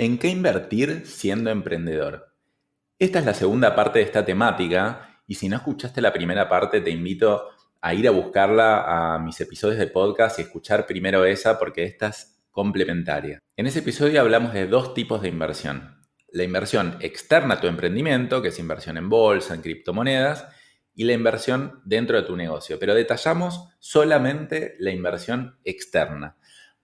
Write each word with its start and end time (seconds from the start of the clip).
¿En 0.00 0.18
qué 0.18 0.28
invertir 0.28 1.02
siendo 1.06 1.50
emprendedor? 1.50 2.32
Esta 3.00 3.18
es 3.18 3.24
la 3.24 3.34
segunda 3.34 3.74
parte 3.74 3.98
de 3.98 4.04
esta 4.04 4.24
temática 4.24 5.22
y 5.26 5.34
si 5.34 5.48
no 5.48 5.56
escuchaste 5.56 6.00
la 6.00 6.12
primera 6.12 6.48
parte 6.48 6.80
te 6.80 6.90
invito 6.90 7.48
a 7.80 7.94
ir 7.94 8.06
a 8.06 8.12
buscarla 8.12 9.14
a 9.14 9.18
mis 9.18 9.40
episodios 9.40 9.76
de 9.76 9.88
podcast 9.88 10.38
y 10.38 10.42
escuchar 10.42 10.86
primero 10.86 11.24
esa 11.24 11.58
porque 11.58 11.82
esta 11.82 12.10
es 12.10 12.40
complementaria. 12.52 13.40
En 13.56 13.66
ese 13.66 13.80
episodio 13.80 14.20
hablamos 14.20 14.52
de 14.52 14.68
dos 14.68 14.94
tipos 14.94 15.20
de 15.20 15.30
inversión. 15.30 16.00
La 16.30 16.44
inversión 16.44 16.96
externa 17.00 17.54
a 17.54 17.60
tu 17.60 17.66
emprendimiento, 17.66 18.40
que 18.40 18.50
es 18.50 18.58
inversión 18.60 18.98
en 18.98 19.08
bolsa, 19.08 19.56
en 19.56 19.62
criptomonedas, 19.62 20.46
y 20.94 21.06
la 21.06 21.14
inversión 21.14 21.82
dentro 21.84 22.16
de 22.16 22.22
tu 22.22 22.36
negocio. 22.36 22.78
Pero 22.78 22.94
detallamos 22.94 23.64
solamente 23.80 24.76
la 24.78 24.92
inversión 24.92 25.58
externa. 25.64 26.36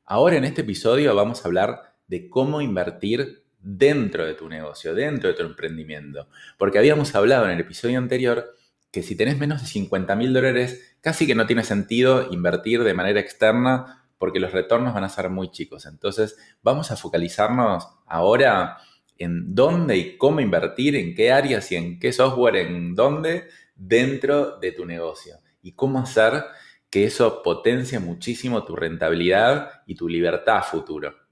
Ahora 0.04 0.34
en 0.34 0.44
este 0.44 0.62
episodio 0.62 1.14
vamos 1.14 1.44
a 1.44 1.46
hablar 1.46 1.93
de 2.06 2.28
cómo 2.28 2.60
invertir 2.60 3.44
dentro 3.58 4.26
de 4.26 4.34
tu 4.34 4.48
negocio, 4.48 4.94
dentro 4.94 5.30
de 5.30 5.34
tu 5.34 5.42
emprendimiento. 5.42 6.28
Porque 6.58 6.78
habíamos 6.78 7.14
hablado 7.14 7.46
en 7.46 7.52
el 7.52 7.60
episodio 7.60 7.98
anterior 7.98 8.54
que 8.92 9.02
si 9.02 9.16
tenés 9.16 9.38
menos 9.38 9.60
de 9.60 9.66
50 9.66 10.14
mil 10.14 10.32
dólares, 10.32 10.96
casi 11.00 11.26
que 11.26 11.34
no 11.34 11.46
tiene 11.46 11.64
sentido 11.64 12.32
invertir 12.32 12.84
de 12.84 12.94
manera 12.94 13.20
externa 13.20 14.04
porque 14.18 14.38
los 14.38 14.52
retornos 14.52 14.94
van 14.94 15.04
a 15.04 15.08
ser 15.08 15.30
muy 15.30 15.50
chicos. 15.50 15.86
Entonces, 15.86 16.36
vamos 16.62 16.90
a 16.90 16.96
focalizarnos 16.96 17.88
ahora 18.06 18.78
en 19.18 19.54
dónde 19.54 19.96
y 19.96 20.16
cómo 20.16 20.40
invertir, 20.40 20.96
en 20.96 21.14
qué 21.14 21.32
áreas 21.32 21.70
y 21.72 21.76
en 21.76 21.98
qué 21.98 22.12
software, 22.12 22.56
en 22.56 22.94
dónde 22.94 23.48
dentro 23.74 24.58
de 24.58 24.72
tu 24.72 24.86
negocio. 24.86 25.38
Y 25.62 25.72
cómo 25.72 25.98
hacer 25.98 26.44
que 26.88 27.04
eso 27.04 27.42
potencie 27.42 27.98
muchísimo 27.98 28.64
tu 28.64 28.76
rentabilidad 28.76 29.82
y 29.86 29.94
tu 29.96 30.08
libertad 30.08 30.58
a 30.58 30.62
futuro. 30.62 31.23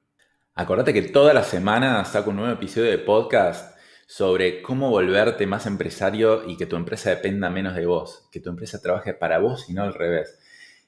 Acordate 0.54 0.92
que 0.92 1.00
toda 1.00 1.32
la 1.32 1.44
semana 1.44 2.04
saco 2.04 2.28
un 2.28 2.36
nuevo 2.36 2.52
episodio 2.52 2.90
de 2.90 2.98
podcast 2.98 3.74
sobre 4.06 4.60
cómo 4.60 4.90
volverte 4.90 5.46
más 5.46 5.64
empresario 5.64 6.46
y 6.46 6.58
que 6.58 6.66
tu 6.66 6.76
empresa 6.76 7.08
dependa 7.08 7.48
menos 7.48 7.74
de 7.74 7.86
vos, 7.86 8.28
que 8.30 8.38
tu 8.38 8.50
empresa 8.50 8.82
trabaje 8.82 9.14
para 9.14 9.38
vos 9.38 9.70
y 9.70 9.72
no 9.72 9.82
al 9.82 9.94
revés. 9.94 10.38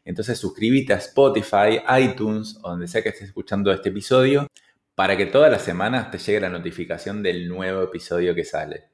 Entonces 0.05 0.38
suscríbete 0.38 0.92
a 0.92 0.98
Spotify, 0.98 1.80
iTunes 1.98 2.58
o 2.62 2.69
donde 2.69 2.88
sea 2.88 3.03
que 3.03 3.08
estés 3.08 3.28
escuchando 3.28 3.72
este 3.72 3.88
episodio 3.88 4.48
para 4.94 5.16
que 5.16 5.25
todas 5.25 5.50
las 5.50 5.62
semanas 5.62 6.10
te 6.10 6.19
llegue 6.19 6.41
la 6.41 6.50
notificación 6.50 7.22
del 7.22 7.48
nuevo 7.48 7.84
episodio 7.84 8.34
que 8.34 8.44
sale. 8.44 8.94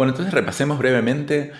Bueno, 0.00 0.12
entonces 0.12 0.32
repasemos 0.32 0.78
brevemente 0.78 1.52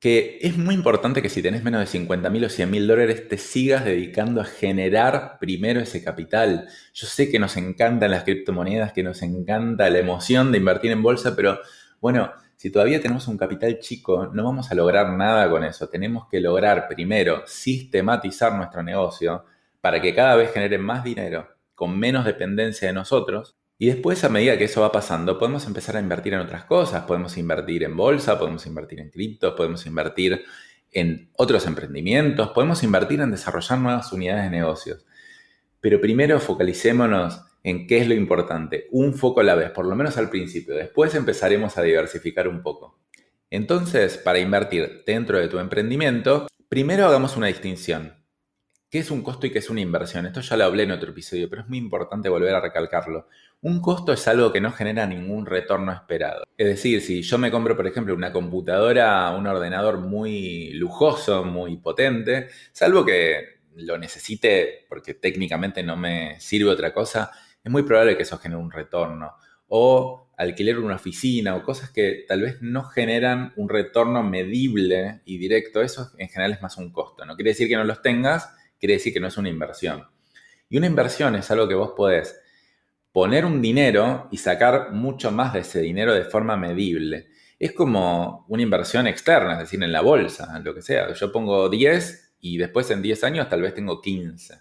que 0.00 0.40
es 0.42 0.58
muy 0.58 0.74
importante 0.74 1.22
que 1.22 1.28
si 1.28 1.42
tenés 1.42 1.62
menos 1.62 1.78
de 1.78 1.86
50 1.86 2.28
mil 2.28 2.44
o 2.44 2.48
100 2.48 2.68
mil 2.68 2.88
dólares 2.88 3.28
te 3.28 3.38
sigas 3.38 3.84
dedicando 3.84 4.40
a 4.40 4.44
generar 4.44 5.38
primero 5.38 5.78
ese 5.78 6.02
capital. 6.02 6.66
Yo 6.92 7.06
sé 7.06 7.30
que 7.30 7.38
nos 7.38 7.56
encantan 7.56 8.10
las 8.10 8.24
criptomonedas, 8.24 8.92
que 8.92 9.04
nos 9.04 9.22
encanta 9.22 9.88
la 9.90 10.00
emoción 10.00 10.50
de 10.50 10.58
invertir 10.58 10.90
en 10.90 11.04
bolsa, 11.04 11.36
pero 11.36 11.60
bueno, 12.00 12.32
si 12.56 12.72
todavía 12.72 13.00
tenemos 13.00 13.28
un 13.28 13.38
capital 13.38 13.78
chico, 13.78 14.26
no 14.26 14.42
vamos 14.42 14.72
a 14.72 14.74
lograr 14.74 15.12
nada 15.12 15.48
con 15.48 15.62
eso. 15.62 15.88
Tenemos 15.88 16.26
que 16.28 16.40
lograr 16.40 16.88
primero 16.88 17.44
sistematizar 17.46 18.56
nuestro 18.56 18.82
negocio 18.82 19.44
para 19.80 20.02
que 20.02 20.16
cada 20.16 20.34
vez 20.34 20.52
genere 20.52 20.78
más 20.78 21.04
dinero 21.04 21.46
con 21.76 21.96
menos 21.96 22.24
dependencia 22.24 22.88
de 22.88 22.94
nosotros 22.94 23.57
y 23.80 23.86
después, 23.86 24.24
a 24.24 24.28
medida 24.28 24.58
que 24.58 24.64
eso 24.64 24.80
va 24.80 24.90
pasando, 24.90 25.38
podemos 25.38 25.64
empezar 25.66 25.96
a 25.96 26.00
invertir 26.00 26.34
en 26.34 26.40
otras 26.40 26.64
cosas. 26.64 27.04
Podemos 27.04 27.36
invertir 27.38 27.84
en 27.84 27.96
bolsa, 27.96 28.36
podemos 28.36 28.66
invertir 28.66 28.98
en 28.98 29.10
criptos, 29.10 29.54
podemos 29.54 29.86
invertir 29.86 30.44
en 30.90 31.30
otros 31.36 31.64
emprendimientos, 31.64 32.50
podemos 32.50 32.82
invertir 32.82 33.20
en 33.20 33.30
desarrollar 33.30 33.78
nuevas 33.78 34.12
unidades 34.12 34.44
de 34.44 34.50
negocios. 34.50 35.06
Pero 35.80 36.00
primero 36.00 36.40
focalicémonos 36.40 37.40
en 37.62 37.86
qué 37.86 37.98
es 37.98 38.08
lo 38.08 38.14
importante, 38.14 38.88
un 38.90 39.14
foco 39.14 39.40
a 39.40 39.44
la 39.44 39.54
vez, 39.54 39.70
por 39.70 39.86
lo 39.86 39.94
menos 39.94 40.16
al 40.16 40.28
principio. 40.28 40.74
Después 40.74 41.14
empezaremos 41.14 41.78
a 41.78 41.82
diversificar 41.82 42.48
un 42.48 42.62
poco. 42.62 42.98
Entonces, 43.48 44.18
para 44.18 44.40
invertir 44.40 45.04
dentro 45.06 45.38
de 45.38 45.46
tu 45.46 45.60
emprendimiento, 45.60 46.48
primero 46.68 47.06
hagamos 47.06 47.36
una 47.36 47.46
distinción. 47.46 48.17
¿Qué 48.90 49.00
es 49.00 49.10
un 49.10 49.22
costo 49.22 49.46
y 49.46 49.50
qué 49.50 49.58
es 49.58 49.68
una 49.68 49.82
inversión? 49.82 50.24
Esto 50.24 50.40
ya 50.40 50.56
lo 50.56 50.64
hablé 50.64 50.84
en 50.84 50.92
otro 50.92 51.10
episodio, 51.10 51.50
pero 51.50 51.60
es 51.60 51.68
muy 51.68 51.76
importante 51.76 52.30
volver 52.30 52.54
a 52.54 52.60
recalcarlo. 52.62 53.28
Un 53.60 53.82
costo 53.82 54.14
es 54.14 54.26
algo 54.28 54.50
que 54.50 54.62
no 54.62 54.72
genera 54.72 55.06
ningún 55.06 55.44
retorno 55.44 55.92
esperado. 55.92 56.44
Es 56.56 56.66
decir, 56.66 57.02
si 57.02 57.20
yo 57.20 57.36
me 57.36 57.50
compro, 57.50 57.76
por 57.76 57.86
ejemplo, 57.86 58.14
una 58.14 58.32
computadora, 58.32 59.30
un 59.36 59.46
ordenador 59.46 59.98
muy 59.98 60.70
lujoso, 60.72 61.44
muy 61.44 61.76
potente, 61.76 62.48
salvo 62.72 63.04
que 63.04 63.58
lo 63.76 63.98
necesite 63.98 64.86
porque 64.88 65.12
técnicamente 65.12 65.82
no 65.82 65.96
me 65.98 66.40
sirve 66.40 66.70
otra 66.70 66.94
cosa, 66.94 67.30
es 67.62 67.70
muy 67.70 67.82
probable 67.82 68.16
que 68.16 68.22
eso 68.22 68.38
genere 68.38 68.62
un 68.62 68.70
retorno. 68.70 69.34
O 69.66 70.30
alquiler 70.38 70.78
una 70.78 70.94
oficina 70.94 71.56
o 71.56 71.62
cosas 71.62 71.90
que 71.90 72.24
tal 72.26 72.40
vez 72.40 72.62
no 72.62 72.84
generan 72.84 73.52
un 73.56 73.68
retorno 73.68 74.22
medible 74.22 75.20
y 75.26 75.36
directo. 75.36 75.82
Eso 75.82 76.10
en 76.16 76.28
general 76.30 76.52
es 76.52 76.62
más 76.62 76.78
un 76.78 76.90
costo. 76.90 77.26
No 77.26 77.36
quiere 77.36 77.50
decir 77.50 77.68
que 77.68 77.76
no 77.76 77.84
los 77.84 78.00
tengas, 78.00 78.54
quiere 78.78 78.94
decir 78.94 79.12
que 79.12 79.20
no 79.20 79.28
es 79.28 79.36
una 79.36 79.48
inversión. 79.48 80.04
Y 80.68 80.78
una 80.78 80.86
inversión 80.86 81.34
es 81.34 81.50
algo 81.50 81.68
que 81.68 81.74
vos 81.74 81.92
podés 81.96 82.40
poner 83.12 83.44
un 83.44 83.60
dinero 83.62 84.28
y 84.30 84.36
sacar 84.36 84.92
mucho 84.92 85.30
más 85.30 85.52
de 85.52 85.60
ese 85.60 85.80
dinero 85.80 86.14
de 86.14 86.24
forma 86.24 86.56
medible. 86.56 87.28
Es 87.58 87.72
como 87.72 88.44
una 88.48 88.62
inversión 88.62 89.06
externa, 89.06 89.54
es 89.54 89.58
decir, 89.60 89.82
en 89.82 89.92
la 89.92 90.02
bolsa, 90.02 90.58
lo 90.60 90.74
que 90.74 90.82
sea. 90.82 91.12
Yo 91.12 91.32
pongo 91.32 91.68
10 91.68 92.36
y 92.40 92.58
después 92.58 92.90
en 92.90 93.02
10 93.02 93.24
años 93.24 93.48
tal 93.48 93.62
vez 93.62 93.74
tengo 93.74 94.00
15. 94.00 94.60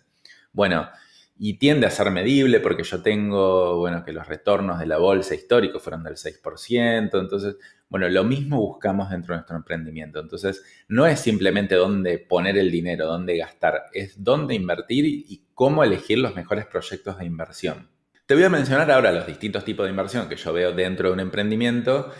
Bueno, 0.53 0.89
y 1.37 1.59
tiende 1.59 1.85
a 1.85 1.91
ser 1.91 2.09
medible 2.09 2.59
porque 2.59 2.83
yo 2.83 3.01
tengo, 3.03 3.77
bueno, 3.77 4.03
que 4.03 4.11
los 4.11 4.27
retornos 4.27 4.79
de 4.79 4.87
la 4.87 4.97
bolsa 4.97 5.35
histórico 5.35 5.79
fueron 5.79 6.03
del 6.03 6.15
6%, 6.15 7.19
entonces, 7.19 7.57
bueno, 7.89 8.09
lo 8.09 8.23
mismo 8.23 8.57
buscamos 8.57 9.09
dentro 9.09 9.33
de 9.33 9.37
nuestro 9.37 9.55
emprendimiento. 9.55 10.19
Entonces, 10.19 10.63
no 10.87 11.05
es 11.05 11.19
simplemente 11.19 11.75
dónde 11.75 12.17
poner 12.19 12.57
el 12.57 12.69
dinero, 12.69 13.05
dónde 13.05 13.37
gastar, 13.37 13.83
es 13.93 14.23
dónde 14.23 14.55
invertir 14.55 15.05
y 15.05 15.45
cómo 15.53 15.83
elegir 15.83 16.19
los 16.19 16.35
mejores 16.35 16.65
proyectos 16.65 17.17
de 17.17 17.25
inversión. 17.25 17.89
Te 18.25 18.35
voy 18.35 18.43
a 18.43 18.49
mencionar 18.49 18.91
ahora 18.91 19.13
los 19.13 19.25
distintos 19.25 19.63
tipos 19.63 19.85
de 19.85 19.91
inversión 19.91 20.27
que 20.27 20.35
yo 20.35 20.51
veo 20.51 20.73
dentro 20.73 21.07
de 21.07 21.13
un 21.13 21.21
emprendimiento 21.21 22.11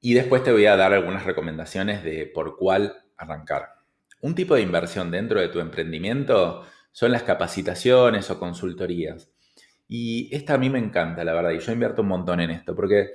y 0.00 0.14
después 0.14 0.42
te 0.42 0.52
voy 0.52 0.66
a 0.66 0.76
dar 0.76 0.94
algunas 0.94 1.24
recomendaciones 1.24 2.02
de 2.02 2.26
por 2.26 2.56
cuál 2.56 3.04
arrancar. 3.18 3.74
Un 4.22 4.34
tipo 4.34 4.54
de 4.54 4.62
inversión 4.62 5.10
dentro 5.10 5.38
de 5.38 5.48
tu 5.48 5.60
emprendimiento 5.60 6.64
son 6.92 7.12
las 7.12 7.24
capacitaciones 7.24 8.30
o 8.30 8.38
consultorías. 8.38 9.30
Y 9.86 10.34
esta 10.34 10.54
a 10.54 10.58
mí 10.58 10.70
me 10.70 10.78
encanta, 10.78 11.24
la 11.24 11.34
verdad, 11.34 11.50
y 11.50 11.58
yo 11.58 11.72
invierto 11.72 12.00
un 12.00 12.08
montón 12.08 12.40
en 12.40 12.50
esto, 12.50 12.74
porque 12.74 13.10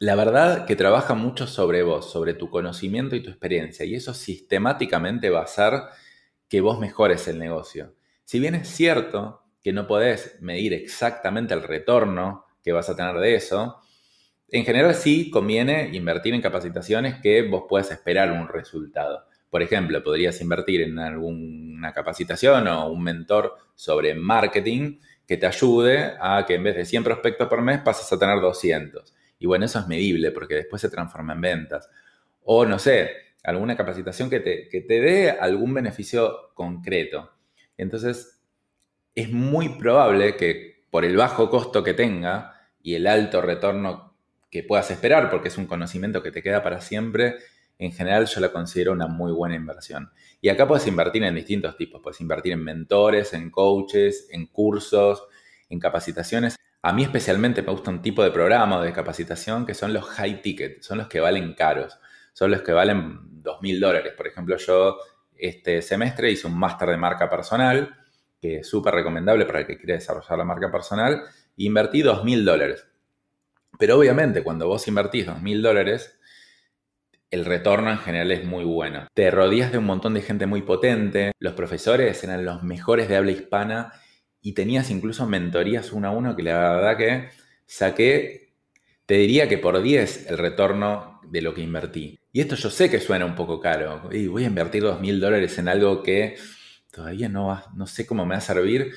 la 0.00 0.14
verdad 0.14 0.64
que 0.64 0.76
trabaja 0.76 1.14
mucho 1.14 1.46
sobre 1.46 1.82
vos, 1.82 2.10
sobre 2.10 2.34
tu 2.34 2.50
conocimiento 2.50 3.16
y 3.16 3.22
tu 3.22 3.30
experiencia, 3.30 3.84
y 3.84 3.94
eso 3.94 4.14
sistemáticamente 4.14 5.30
va 5.30 5.40
a 5.40 5.44
hacer 5.44 5.72
que 6.48 6.60
vos 6.60 6.78
mejores 6.78 7.26
el 7.28 7.38
negocio. 7.38 7.94
Si 8.24 8.38
bien 8.38 8.54
es 8.54 8.68
cierto 8.68 9.42
que 9.62 9.72
no 9.72 9.86
podés 9.86 10.38
medir 10.40 10.72
exactamente 10.72 11.54
el 11.54 11.62
retorno 11.62 12.44
que 12.62 12.72
vas 12.72 12.88
a 12.88 12.96
tener 12.96 13.16
de 13.16 13.34
eso, 13.34 13.80
en 14.50 14.64
general 14.64 14.94
sí 14.94 15.30
conviene 15.30 15.90
invertir 15.92 16.32
en 16.32 16.40
capacitaciones 16.40 17.20
que 17.20 17.42
vos 17.42 17.64
puedas 17.68 17.90
esperar 17.90 18.30
un 18.30 18.48
resultado. 18.48 19.24
Por 19.50 19.62
ejemplo, 19.62 20.02
podrías 20.02 20.40
invertir 20.40 20.82
en 20.82 20.98
alguna 20.98 21.92
capacitación 21.92 22.68
o 22.68 22.88
un 22.88 23.02
mentor 23.02 23.56
sobre 23.74 24.14
marketing 24.14 25.00
que 25.26 25.36
te 25.36 25.46
ayude 25.46 26.14
a 26.20 26.44
que 26.46 26.54
en 26.54 26.62
vez 26.62 26.76
de 26.76 26.84
100 26.84 27.04
prospectos 27.04 27.48
por 27.48 27.60
mes 27.60 27.80
pases 27.80 28.10
a 28.12 28.18
tener 28.18 28.40
200. 28.40 29.14
Y 29.38 29.46
bueno, 29.46 29.64
eso 29.64 29.78
es 29.78 29.86
medible 29.86 30.30
porque 30.30 30.54
después 30.54 30.82
se 30.82 30.90
transforma 30.90 31.34
en 31.34 31.40
ventas. 31.40 31.88
O 32.44 32.64
no 32.64 32.78
sé, 32.78 33.10
alguna 33.42 33.76
capacitación 33.76 34.30
que 34.30 34.40
te, 34.40 34.68
que 34.68 34.80
te 34.80 35.00
dé 35.00 35.30
algún 35.30 35.74
beneficio 35.74 36.52
concreto. 36.54 37.32
Entonces, 37.76 38.40
es 39.14 39.30
muy 39.30 39.70
probable 39.78 40.36
que 40.36 40.84
por 40.90 41.04
el 41.04 41.16
bajo 41.16 41.50
costo 41.50 41.82
que 41.82 41.94
tenga 41.94 42.54
y 42.82 42.94
el 42.94 43.06
alto 43.06 43.40
retorno 43.40 44.16
que 44.50 44.62
puedas 44.62 44.90
esperar, 44.90 45.30
porque 45.30 45.48
es 45.48 45.58
un 45.58 45.66
conocimiento 45.66 46.22
que 46.22 46.30
te 46.32 46.42
queda 46.42 46.62
para 46.62 46.80
siempre, 46.80 47.36
en 47.78 47.92
general 47.92 48.26
yo 48.26 48.40
la 48.40 48.50
considero 48.50 48.92
una 48.92 49.06
muy 49.06 49.32
buena 49.32 49.54
inversión. 49.54 50.10
Y 50.40 50.48
acá 50.48 50.66
puedes 50.66 50.86
invertir 50.86 51.22
en 51.22 51.34
distintos 51.34 51.76
tipos, 51.76 52.00
puedes 52.02 52.20
invertir 52.20 52.52
en 52.52 52.64
mentores, 52.64 53.32
en 53.34 53.50
coaches, 53.50 54.28
en 54.30 54.46
cursos, 54.46 55.24
en 55.68 55.78
capacitaciones. 55.78 56.56
A 56.82 56.92
mí 56.92 57.02
especialmente 57.02 57.62
me 57.62 57.72
gusta 57.72 57.90
un 57.90 58.00
tipo 58.00 58.22
de 58.22 58.30
programa 58.30 58.82
de 58.82 58.92
capacitación 58.92 59.66
que 59.66 59.74
son 59.74 59.92
los 59.92 60.04
high 60.04 60.40
ticket, 60.40 60.80
son 60.82 60.98
los 60.98 61.08
que 61.08 61.18
valen 61.18 61.54
caros, 61.54 61.98
son 62.32 62.52
los 62.52 62.62
que 62.62 62.72
valen 62.72 63.18
dos 63.42 63.60
mil 63.62 63.80
dólares. 63.80 64.12
Por 64.16 64.28
ejemplo, 64.28 64.56
yo 64.56 64.96
este 65.36 65.82
semestre 65.82 66.30
hice 66.30 66.46
un 66.46 66.58
máster 66.58 66.90
de 66.90 66.96
marca 66.96 67.28
personal, 67.28 67.96
que 68.40 68.58
es 68.58 68.68
súper 68.68 68.94
recomendable 68.94 69.44
para 69.44 69.60
el 69.60 69.66
que 69.66 69.76
quiere 69.76 69.94
desarrollar 69.94 70.38
la 70.38 70.44
marca 70.44 70.70
personal, 70.70 71.24
e 71.56 71.64
invertí 71.64 72.02
dos 72.02 72.22
mil 72.24 72.44
dólares. 72.44 72.86
Pero 73.76 73.98
obviamente 73.98 74.44
cuando 74.44 74.68
vos 74.68 74.86
invertís 74.86 75.26
dos 75.26 75.42
mil 75.42 75.60
dólares, 75.62 76.18
el 77.30 77.44
retorno 77.44 77.90
en 77.90 77.98
general 77.98 78.30
es 78.30 78.44
muy 78.44 78.64
bueno. 78.64 79.08
Te 79.14 79.32
rodeas 79.32 79.72
de 79.72 79.78
un 79.78 79.84
montón 79.84 80.14
de 80.14 80.22
gente 80.22 80.46
muy 80.46 80.62
potente, 80.62 81.32
los 81.40 81.54
profesores 81.54 82.22
eran 82.22 82.44
los 82.44 82.62
mejores 82.62 83.08
de 83.08 83.16
habla 83.16 83.32
hispana 83.32 83.92
y 84.40 84.52
tenías 84.52 84.90
incluso 84.90 85.26
mentorías 85.26 85.92
uno 85.92 86.08
a 86.08 86.10
uno 86.10 86.36
que 86.36 86.42
la 86.42 86.74
verdad 86.74 86.96
que 86.96 87.28
saqué, 87.66 88.52
te 89.06 89.14
diría 89.14 89.48
que 89.48 89.58
por 89.58 89.80
10 89.80 90.30
el 90.30 90.38
retorno 90.38 91.20
de 91.24 91.42
lo 91.42 91.54
que 91.54 91.62
invertí. 91.62 92.18
Y 92.32 92.40
esto 92.40 92.54
yo 92.54 92.70
sé 92.70 92.90
que 92.90 93.00
suena 93.00 93.24
un 93.24 93.34
poco 93.34 93.60
caro. 93.60 94.02
Voy 94.28 94.44
a 94.44 94.46
invertir 94.46 94.82
dos 94.82 95.00
mil 95.00 95.20
dólares 95.20 95.58
en 95.58 95.68
algo 95.68 96.02
que 96.02 96.36
todavía 96.90 97.28
no, 97.28 97.62
no 97.74 97.86
sé 97.86 98.06
cómo 98.06 98.24
me 98.24 98.34
va 98.34 98.38
a 98.38 98.42
servir. 98.42 98.92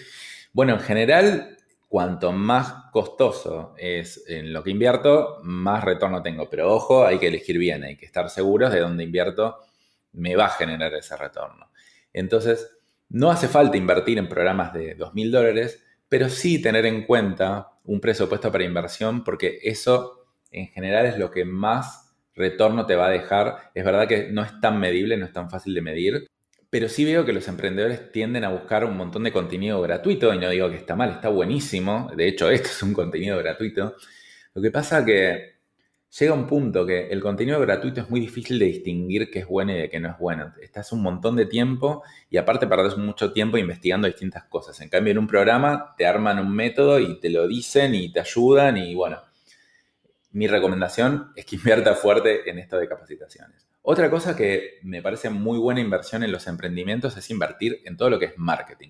Bueno, 0.54 0.74
en 0.74 0.80
general, 0.80 1.58
cuanto 1.88 2.32
más 2.32 2.90
costoso 2.92 3.74
es 3.78 4.24
en 4.28 4.54
lo 4.54 4.64
que 4.64 4.72
invierto, 4.72 5.40
más 5.44 5.84
retorno 5.84 6.22
tengo. 6.22 6.50
Pero 6.50 6.74
ojo, 6.74 7.06
hay 7.06 7.20
que 7.20 7.28
elegir 7.28 7.58
bien, 7.58 7.84
hay 7.84 7.98
que 7.98 8.06
estar 8.06 8.30
seguros 8.30 8.72
de 8.72 8.80
dónde 8.80 9.04
invierto 9.04 9.58
me 10.14 10.36
va 10.36 10.46
a 10.46 10.50
generar 10.50 10.94
ese 10.94 11.16
retorno. 11.16 11.72
Entonces, 12.14 12.78
no 13.12 13.30
hace 13.30 13.48
falta 13.48 13.78
invertir 13.78 14.18
en 14.18 14.30
programas 14.30 14.74
de 14.74 14.96
dos 14.96 15.14
mil 15.14 15.32
dólares, 15.32 15.84
pero 16.10 16.30
sí 16.30 16.62
tener 16.62 16.86
en 16.86 17.06
cuenta 17.06 17.70
un 17.84 18.00
presupuesto 18.00 18.52
para 18.52 18.64
inversión, 18.64 19.24
porque 19.24 19.60
eso 19.64 20.26
en 20.52 20.68
general 20.68 21.06
es 21.06 21.18
lo 21.18 21.32
que 21.32 21.46
más 21.46 22.14
retorno 22.36 22.86
te 22.86 22.96
va 22.96 23.08
a 23.08 23.12
dejar. 23.12 23.72
Es 23.74 23.84
verdad 23.84 24.08
que 24.08 24.30
no 24.32 24.42
es 24.44 24.60
tan 24.60 24.80
medible, 24.80 25.18
no 25.18 25.26
es 25.26 25.34
tan 25.34 25.50
fácil 25.50 25.74
de 25.74 25.82
medir, 25.82 26.28
pero 26.70 26.88
sí 26.88 27.04
veo 27.04 27.26
que 27.26 27.34
los 27.34 27.48
emprendedores 27.48 28.12
tienden 28.12 28.46
a 28.46 28.50
buscar 28.50 28.86
un 28.86 28.96
montón 28.96 29.24
de 29.24 29.32
contenido 29.32 29.82
gratuito, 29.82 30.34
y 30.34 30.40
no 30.40 30.50
digo 30.50 30.70
que 30.70 30.78
está 30.78 30.96
mal, 30.96 31.12
está 31.12 31.30
buenísimo. 31.30 32.10
De 32.16 32.28
hecho, 32.28 32.50
esto 32.50 32.70
es 32.70 32.84
un 32.84 32.94
contenido 32.94 33.38
gratuito. 33.38 33.96
Lo 34.54 34.62
que 34.62 34.72
pasa 34.72 35.04
que 35.06 35.61
llega 36.20 36.34
un 36.34 36.46
punto 36.46 36.86
que 36.86 37.08
el 37.08 37.22
contenido 37.22 37.60
gratuito 37.60 38.02
es 38.02 38.10
muy 38.10 38.20
difícil 38.20 38.60
de 38.60 38.66
distinguir 38.66 39.32
qué 39.32 39.40
es 39.40 39.48
bueno 39.48 39.72
y 39.72 39.78
de 39.78 39.90
qué 39.90 40.00
no 40.00 40.10
es 40.10 40.18
bueno. 40.18 40.54
Estás 40.62 40.92
un 40.92 41.02
montón 41.02 41.36
de 41.36 41.46
tiempo 41.46 42.04
y 42.30 42.38
aparte 42.38 42.68
perdés 42.68 42.98
mucho 42.98 43.32
tiempo 43.32 43.58
investigando 43.58 44.08
distintas 44.08 44.44
cosas. 44.46 44.80
En 44.82 44.90
cambio, 44.90 45.12
en 45.12 45.20
un 45.20 45.28
programa 45.28 45.96
te 45.98 46.06
arman 46.06 46.40
un 46.40 46.54
método 46.54 47.00
y 47.00 47.20
te 47.20 47.30
lo 47.30 47.48
dicen 47.48 47.96
y 47.96 48.12
te 48.12 48.20
ayudan 48.20 48.78
y 48.78 48.94
bueno. 48.94 49.22
Mi 50.34 50.48
recomendación 50.48 51.32
es 51.36 51.46
que 51.46 51.56
invierta 51.58 51.96
fuerte 51.96 52.50
en 52.50 52.60
esto 52.60 52.78
de 52.78 52.88
capacitaciones. 52.88 53.68
Otra 53.84 54.10
cosa 54.10 54.36
que 54.36 54.80
me 54.84 55.02
parece 55.02 55.30
muy 55.30 55.58
buena 55.58 55.80
inversión 55.80 56.24
en 56.24 56.32
los 56.32 56.46
emprendimientos 56.48 57.18
es 57.18 57.30
invertir 57.32 57.82
en 57.86 57.98
todo 57.98 58.10
lo 58.10 58.20
que 58.20 58.26
es 58.26 58.38
marketing. 58.38 58.90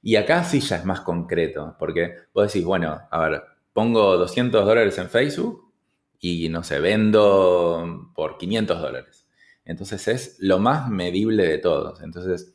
Y 0.00 0.16
acá 0.16 0.44
sí 0.44 0.60
ya 0.60 0.76
es 0.76 0.84
más 0.84 1.00
concreto, 1.00 1.76
porque 1.78 2.14
vos 2.32 2.46
decís, 2.46 2.64
bueno, 2.64 3.00
a 3.10 3.28
ver, 3.28 3.42
pongo 3.72 4.16
200 4.16 4.64
dólares 4.64 4.96
en 4.98 5.10
Facebook 5.10 5.67
y 6.20 6.48
no 6.48 6.62
sé, 6.62 6.80
vendo 6.80 8.10
por 8.14 8.38
500 8.38 8.80
dólares. 8.80 9.26
Entonces 9.64 10.08
es 10.08 10.36
lo 10.40 10.58
más 10.58 10.88
medible 10.88 11.46
de 11.46 11.58
todos. 11.58 12.00
Entonces, 12.02 12.54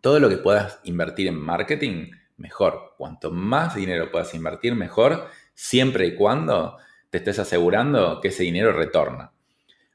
todo 0.00 0.20
lo 0.20 0.28
que 0.28 0.38
puedas 0.38 0.80
invertir 0.84 1.28
en 1.28 1.38
marketing, 1.38 2.10
mejor. 2.36 2.94
Cuanto 2.98 3.30
más 3.30 3.74
dinero 3.74 4.10
puedas 4.10 4.34
invertir, 4.34 4.74
mejor, 4.74 5.28
siempre 5.54 6.06
y 6.06 6.14
cuando 6.14 6.76
te 7.10 7.18
estés 7.18 7.38
asegurando 7.38 8.20
que 8.20 8.28
ese 8.28 8.42
dinero 8.42 8.72
retorna. 8.72 9.32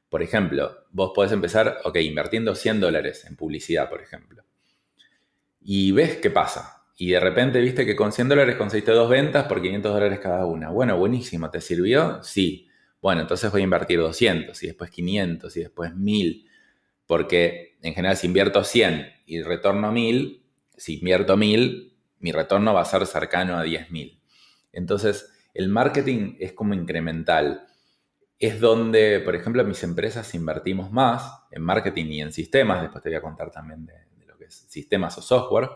Por 0.08 0.22
ejemplo, 0.22 0.86
vos 0.90 1.12
podés 1.14 1.32
empezar, 1.32 1.78
ok, 1.84 1.96
invirtiendo 1.96 2.54
100 2.54 2.80
dólares 2.80 3.24
en 3.24 3.36
publicidad, 3.36 3.88
por 3.88 4.00
ejemplo. 4.00 4.44
Y 5.60 5.92
ves 5.92 6.18
qué 6.18 6.30
pasa. 6.30 6.73
Y 6.96 7.10
de 7.10 7.20
repente 7.20 7.60
viste 7.60 7.84
que 7.84 7.96
con 7.96 8.12
100 8.12 8.28
dólares 8.28 8.56
conseguiste 8.56 8.92
dos 8.92 9.08
ventas 9.08 9.46
por 9.46 9.60
500 9.60 9.92
dólares 9.92 10.20
cada 10.20 10.46
una. 10.46 10.70
Bueno, 10.70 10.96
buenísimo, 10.96 11.50
¿te 11.50 11.60
sirvió? 11.60 12.22
Sí. 12.22 12.68
Bueno, 13.00 13.22
entonces 13.22 13.50
voy 13.50 13.62
a 13.62 13.64
invertir 13.64 13.98
200 13.98 14.62
y 14.62 14.66
después 14.68 14.90
500 14.90 15.56
y 15.56 15.60
después 15.60 15.94
1000. 15.94 16.48
Porque 17.06 17.76
en 17.82 17.94
general 17.94 18.16
si 18.16 18.26
invierto 18.28 18.62
100 18.62 19.06
y 19.26 19.42
retorno 19.42 19.92
1000, 19.92 20.42
si 20.76 20.98
invierto 20.98 21.36
1000, 21.36 21.92
mi 22.20 22.32
retorno 22.32 22.72
va 22.72 22.82
a 22.82 22.86
ser 22.86 23.06
cercano 23.06 23.58
a 23.58 23.64
10.000. 23.64 24.20
Entonces, 24.72 25.30
el 25.52 25.68
marketing 25.68 26.36
es 26.38 26.52
como 26.52 26.74
incremental 26.74 27.66
es 28.38 28.60
donde, 28.60 29.20
por 29.20 29.34
ejemplo, 29.34 29.64
mis 29.64 29.82
empresas 29.82 30.34
invertimos 30.34 30.90
más 30.90 31.44
en 31.50 31.62
marketing 31.62 32.06
y 32.06 32.20
en 32.20 32.32
sistemas, 32.32 32.82
después 32.82 33.02
te 33.02 33.08
voy 33.10 33.16
a 33.16 33.22
contar 33.22 33.50
también 33.50 33.86
de, 33.86 33.94
lo 34.26 34.36
que 34.36 34.46
es 34.46 34.66
sistemas 34.68 35.16
o 35.18 35.22
software, 35.22 35.70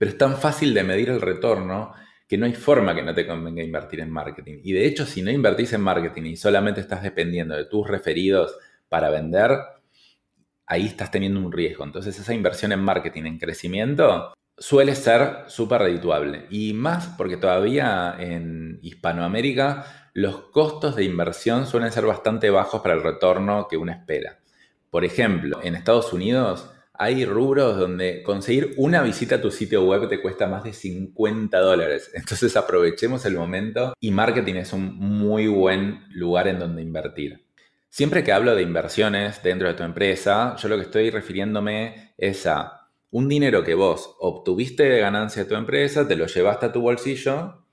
pero 0.00 0.12
es 0.12 0.16
tan 0.16 0.38
fácil 0.38 0.72
de 0.72 0.82
medir 0.82 1.10
el 1.10 1.20
retorno 1.20 1.92
que 2.26 2.38
no 2.38 2.46
hay 2.46 2.54
forma 2.54 2.94
que 2.94 3.02
no 3.02 3.14
te 3.14 3.26
convenga 3.26 3.62
invertir 3.62 4.00
en 4.00 4.10
marketing. 4.10 4.60
Y 4.64 4.72
de 4.72 4.86
hecho, 4.86 5.04
si 5.04 5.20
no 5.20 5.30
invertís 5.30 5.74
en 5.74 5.82
marketing 5.82 6.22
y 6.22 6.36
solamente 6.36 6.80
estás 6.80 7.02
dependiendo 7.02 7.54
de 7.54 7.66
tus 7.66 7.86
referidos 7.86 8.56
para 8.88 9.10
vender, 9.10 9.50
ahí 10.64 10.86
estás 10.86 11.10
teniendo 11.10 11.38
un 11.38 11.52
riesgo. 11.52 11.84
Entonces 11.84 12.18
esa 12.18 12.32
inversión 12.32 12.72
en 12.72 12.80
marketing, 12.80 13.24
en 13.24 13.38
crecimiento, 13.38 14.32
suele 14.56 14.94
ser 14.94 15.44
súper 15.48 15.82
redituable. 15.82 16.46
Y 16.48 16.72
más 16.72 17.08
porque 17.18 17.36
todavía 17.36 18.16
en 18.18 18.78
Hispanoamérica 18.80 19.84
los 20.14 20.44
costos 20.44 20.96
de 20.96 21.04
inversión 21.04 21.66
suelen 21.66 21.92
ser 21.92 22.06
bastante 22.06 22.48
bajos 22.48 22.80
para 22.80 22.94
el 22.94 23.02
retorno 23.02 23.66
que 23.68 23.76
uno 23.76 23.92
espera. 23.92 24.38
Por 24.88 25.04
ejemplo, 25.04 25.60
en 25.62 25.74
Estados 25.74 26.14
Unidos 26.14 26.70
hay 27.02 27.24
rubros 27.24 27.78
donde 27.78 28.22
conseguir 28.22 28.74
una 28.76 29.02
visita 29.02 29.36
a 29.36 29.40
tu 29.40 29.50
sitio 29.50 29.86
web 29.86 30.06
te 30.06 30.20
cuesta 30.20 30.46
más 30.46 30.64
de 30.64 30.74
50 30.74 31.58
dólares. 31.58 32.10
Entonces 32.12 32.54
aprovechemos 32.58 33.24
el 33.24 33.36
momento 33.36 33.94
y 33.98 34.10
marketing 34.10 34.56
es 34.56 34.74
un 34.74 34.96
muy 34.96 35.46
buen 35.46 36.04
lugar 36.10 36.46
en 36.46 36.58
donde 36.58 36.82
invertir. 36.82 37.46
Siempre 37.88 38.22
que 38.22 38.32
hablo 38.32 38.54
de 38.54 38.60
inversiones 38.60 39.42
dentro 39.42 39.68
de 39.68 39.72
tu 39.72 39.82
empresa, 39.82 40.56
yo 40.56 40.68
lo 40.68 40.76
que 40.76 40.82
estoy 40.82 41.08
refiriéndome 41.08 42.12
es 42.18 42.46
a 42.46 42.90
un 43.10 43.30
dinero 43.30 43.64
que 43.64 43.72
vos 43.72 44.16
obtuviste 44.20 44.82
de 44.82 45.00
ganancia 45.00 45.44
de 45.44 45.48
tu 45.48 45.54
empresa, 45.54 46.06
te 46.06 46.16
lo 46.16 46.26
llevaste 46.26 46.66
a 46.66 46.72
tu 46.72 46.82
bolsillo 46.82 47.64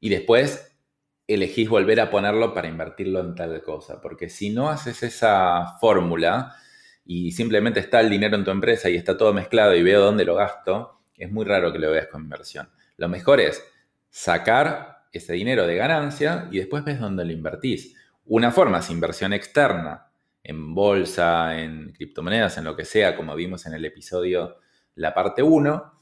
y 0.00 0.08
después 0.08 0.78
elegís 1.26 1.68
volver 1.68 2.00
a 2.00 2.10
ponerlo 2.10 2.54
para 2.54 2.68
invertirlo 2.68 3.20
en 3.20 3.34
tal 3.34 3.60
cosa. 3.60 4.00
Porque 4.00 4.30
si 4.30 4.48
no 4.48 4.70
haces 4.70 5.02
esa 5.02 5.76
fórmula 5.78 6.56
y 7.04 7.32
simplemente 7.32 7.80
está 7.80 8.00
el 8.00 8.10
dinero 8.10 8.36
en 8.36 8.44
tu 8.44 8.50
empresa 8.50 8.88
y 8.88 8.96
está 8.96 9.16
todo 9.16 9.32
mezclado 9.32 9.74
y 9.74 9.82
veo 9.82 10.00
dónde 10.00 10.24
lo 10.24 10.34
gasto, 10.34 11.00
es 11.16 11.30
muy 11.30 11.44
raro 11.44 11.72
que 11.72 11.78
lo 11.78 11.90
veas 11.90 12.08
con 12.08 12.22
inversión. 12.22 12.70
Lo 12.96 13.08
mejor 13.08 13.40
es 13.40 13.64
sacar 14.08 15.06
ese 15.12 15.32
dinero 15.32 15.66
de 15.66 15.76
ganancia 15.76 16.48
y 16.50 16.58
después 16.58 16.84
ves 16.84 17.00
dónde 17.00 17.24
lo 17.24 17.32
invertís. 17.32 17.96
Una 18.24 18.50
forma 18.50 18.78
es 18.78 18.90
inversión 18.90 19.32
externa, 19.32 20.10
en 20.44 20.74
bolsa, 20.74 21.60
en 21.60 21.92
criptomonedas, 21.92 22.58
en 22.58 22.64
lo 22.64 22.76
que 22.76 22.84
sea, 22.84 23.16
como 23.16 23.34
vimos 23.34 23.66
en 23.66 23.74
el 23.74 23.84
episodio, 23.84 24.56
la 24.94 25.14
parte 25.14 25.42
1 25.42 25.92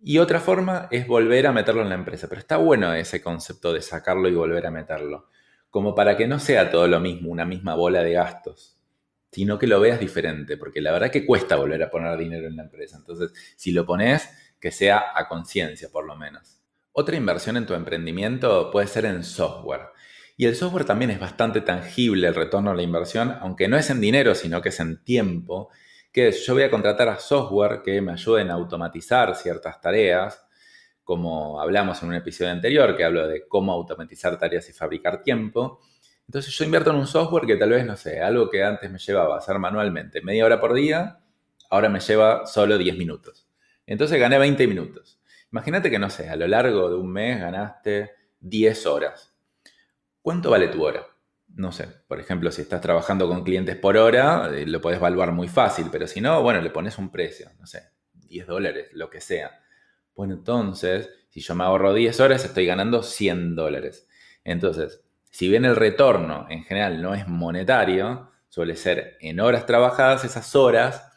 y 0.00 0.18
otra 0.18 0.38
forma 0.40 0.88
es 0.90 1.06
volver 1.06 1.46
a 1.46 1.52
meterlo 1.52 1.82
en 1.82 1.88
la 1.88 1.94
empresa. 1.96 2.28
Pero 2.28 2.40
está 2.40 2.56
bueno 2.56 2.92
ese 2.94 3.20
concepto 3.20 3.72
de 3.72 3.82
sacarlo 3.82 4.28
y 4.28 4.34
volver 4.34 4.66
a 4.66 4.70
meterlo. 4.70 5.28
Como 5.70 5.94
para 5.94 6.16
que 6.16 6.26
no 6.26 6.38
sea 6.38 6.70
todo 6.70 6.86
lo 6.86 7.00
mismo, 7.00 7.30
una 7.30 7.44
misma 7.44 7.74
bola 7.74 8.02
de 8.02 8.12
gastos, 8.12 8.77
sino 9.38 9.56
que 9.56 9.68
lo 9.68 9.78
veas 9.78 10.00
diferente. 10.00 10.56
Porque 10.56 10.80
la 10.80 10.90
verdad 10.90 11.12
que 11.12 11.24
cuesta 11.24 11.54
volver 11.54 11.80
a 11.84 11.90
poner 11.90 12.18
dinero 12.18 12.48
en 12.48 12.56
la 12.56 12.64
empresa. 12.64 12.96
Entonces, 12.96 13.32
si 13.56 13.70
lo 13.70 13.86
pones, 13.86 14.28
que 14.58 14.72
sea 14.72 15.12
a 15.14 15.28
conciencia 15.28 15.90
por 15.90 16.04
lo 16.04 16.16
menos. 16.16 16.60
Otra 16.90 17.14
inversión 17.14 17.56
en 17.56 17.64
tu 17.64 17.74
emprendimiento 17.74 18.68
puede 18.72 18.88
ser 18.88 19.04
en 19.04 19.22
software. 19.22 19.90
Y 20.36 20.46
el 20.46 20.56
software 20.56 20.84
también 20.84 21.12
es 21.12 21.20
bastante 21.20 21.60
tangible 21.60 22.26
el 22.26 22.34
retorno 22.34 22.72
a 22.72 22.74
la 22.74 22.82
inversión, 22.82 23.36
aunque 23.40 23.68
no 23.68 23.76
es 23.76 23.90
en 23.90 24.00
dinero, 24.00 24.34
sino 24.34 24.60
que 24.60 24.70
es 24.70 24.80
en 24.80 25.04
tiempo 25.04 25.70
que 26.12 26.32
yo 26.32 26.54
voy 26.54 26.64
a 26.64 26.70
contratar 26.70 27.08
a 27.08 27.20
software 27.20 27.82
que 27.84 28.00
me 28.00 28.10
ayuden 28.10 28.50
a 28.50 28.54
automatizar 28.54 29.36
ciertas 29.36 29.80
tareas, 29.80 30.44
como 31.04 31.60
hablamos 31.60 32.02
en 32.02 32.08
un 32.08 32.16
episodio 32.16 32.50
anterior, 32.50 32.96
que 32.96 33.04
hablo 33.04 33.28
de 33.28 33.46
cómo 33.46 33.72
automatizar 33.72 34.36
tareas 34.36 34.68
y 34.68 34.72
fabricar 34.72 35.22
tiempo. 35.22 35.78
Entonces 36.28 36.56
yo 36.56 36.64
invierto 36.64 36.90
en 36.90 36.96
un 36.96 37.06
software 37.06 37.46
que 37.46 37.56
tal 37.56 37.70
vez, 37.70 37.84
no 37.84 37.96
sé, 37.96 38.20
algo 38.20 38.48
que 38.50 38.62
antes 38.62 38.90
me 38.90 38.98
llevaba 38.98 39.34
a 39.34 39.38
hacer 39.38 39.58
manualmente 39.58 40.20
media 40.22 40.44
hora 40.44 40.60
por 40.60 40.74
día, 40.74 41.18
ahora 41.70 41.88
me 41.88 42.00
lleva 42.00 42.46
solo 42.46 42.78
10 42.78 42.96
minutos. 42.96 43.48
Entonces 43.86 44.20
gané 44.20 44.38
20 44.38 44.66
minutos. 44.66 45.20
Imagínate 45.50 45.90
que, 45.90 45.98
no 45.98 46.10
sé, 46.10 46.28
a 46.28 46.36
lo 46.36 46.46
largo 46.46 46.90
de 46.90 46.96
un 46.96 47.10
mes 47.10 47.40
ganaste 47.40 48.12
10 48.40 48.86
horas. 48.86 49.34
¿Cuánto 50.20 50.50
vale 50.50 50.68
tu 50.68 50.84
hora? 50.84 51.06
no 51.58 51.72
sé, 51.72 51.88
por 52.06 52.20
ejemplo, 52.20 52.50
si 52.52 52.62
estás 52.62 52.80
trabajando 52.80 53.28
con 53.28 53.42
clientes 53.42 53.76
por 53.76 53.96
hora, 53.96 54.48
eh, 54.54 54.66
lo 54.66 54.80
podés 54.80 54.98
evaluar 54.98 55.32
muy 55.32 55.48
fácil, 55.48 55.86
pero 55.90 56.06
si 56.06 56.20
no, 56.20 56.42
bueno, 56.42 56.60
le 56.60 56.70
pones 56.70 56.98
un 56.98 57.10
precio, 57.10 57.50
no 57.58 57.66
sé, 57.66 57.82
10 58.12 58.46
dólares, 58.46 58.90
lo 58.92 59.10
que 59.10 59.20
sea. 59.20 59.60
Bueno, 60.14 60.34
entonces, 60.34 61.10
si 61.28 61.40
yo 61.40 61.54
me 61.54 61.64
ahorro 61.64 61.94
10 61.94 62.20
horas, 62.20 62.44
estoy 62.44 62.66
ganando 62.66 63.02
100 63.02 63.56
dólares. 63.56 64.08
Entonces, 64.44 65.02
si 65.38 65.48
bien 65.48 65.64
el 65.64 65.76
retorno 65.76 66.48
en 66.50 66.64
general 66.64 67.00
no 67.00 67.14
es 67.14 67.28
monetario, 67.28 68.28
suele 68.48 68.74
ser 68.74 69.16
en 69.20 69.38
horas 69.38 69.66
trabajadas, 69.66 70.24
esas 70.24 70.56
horas 70.56 71.12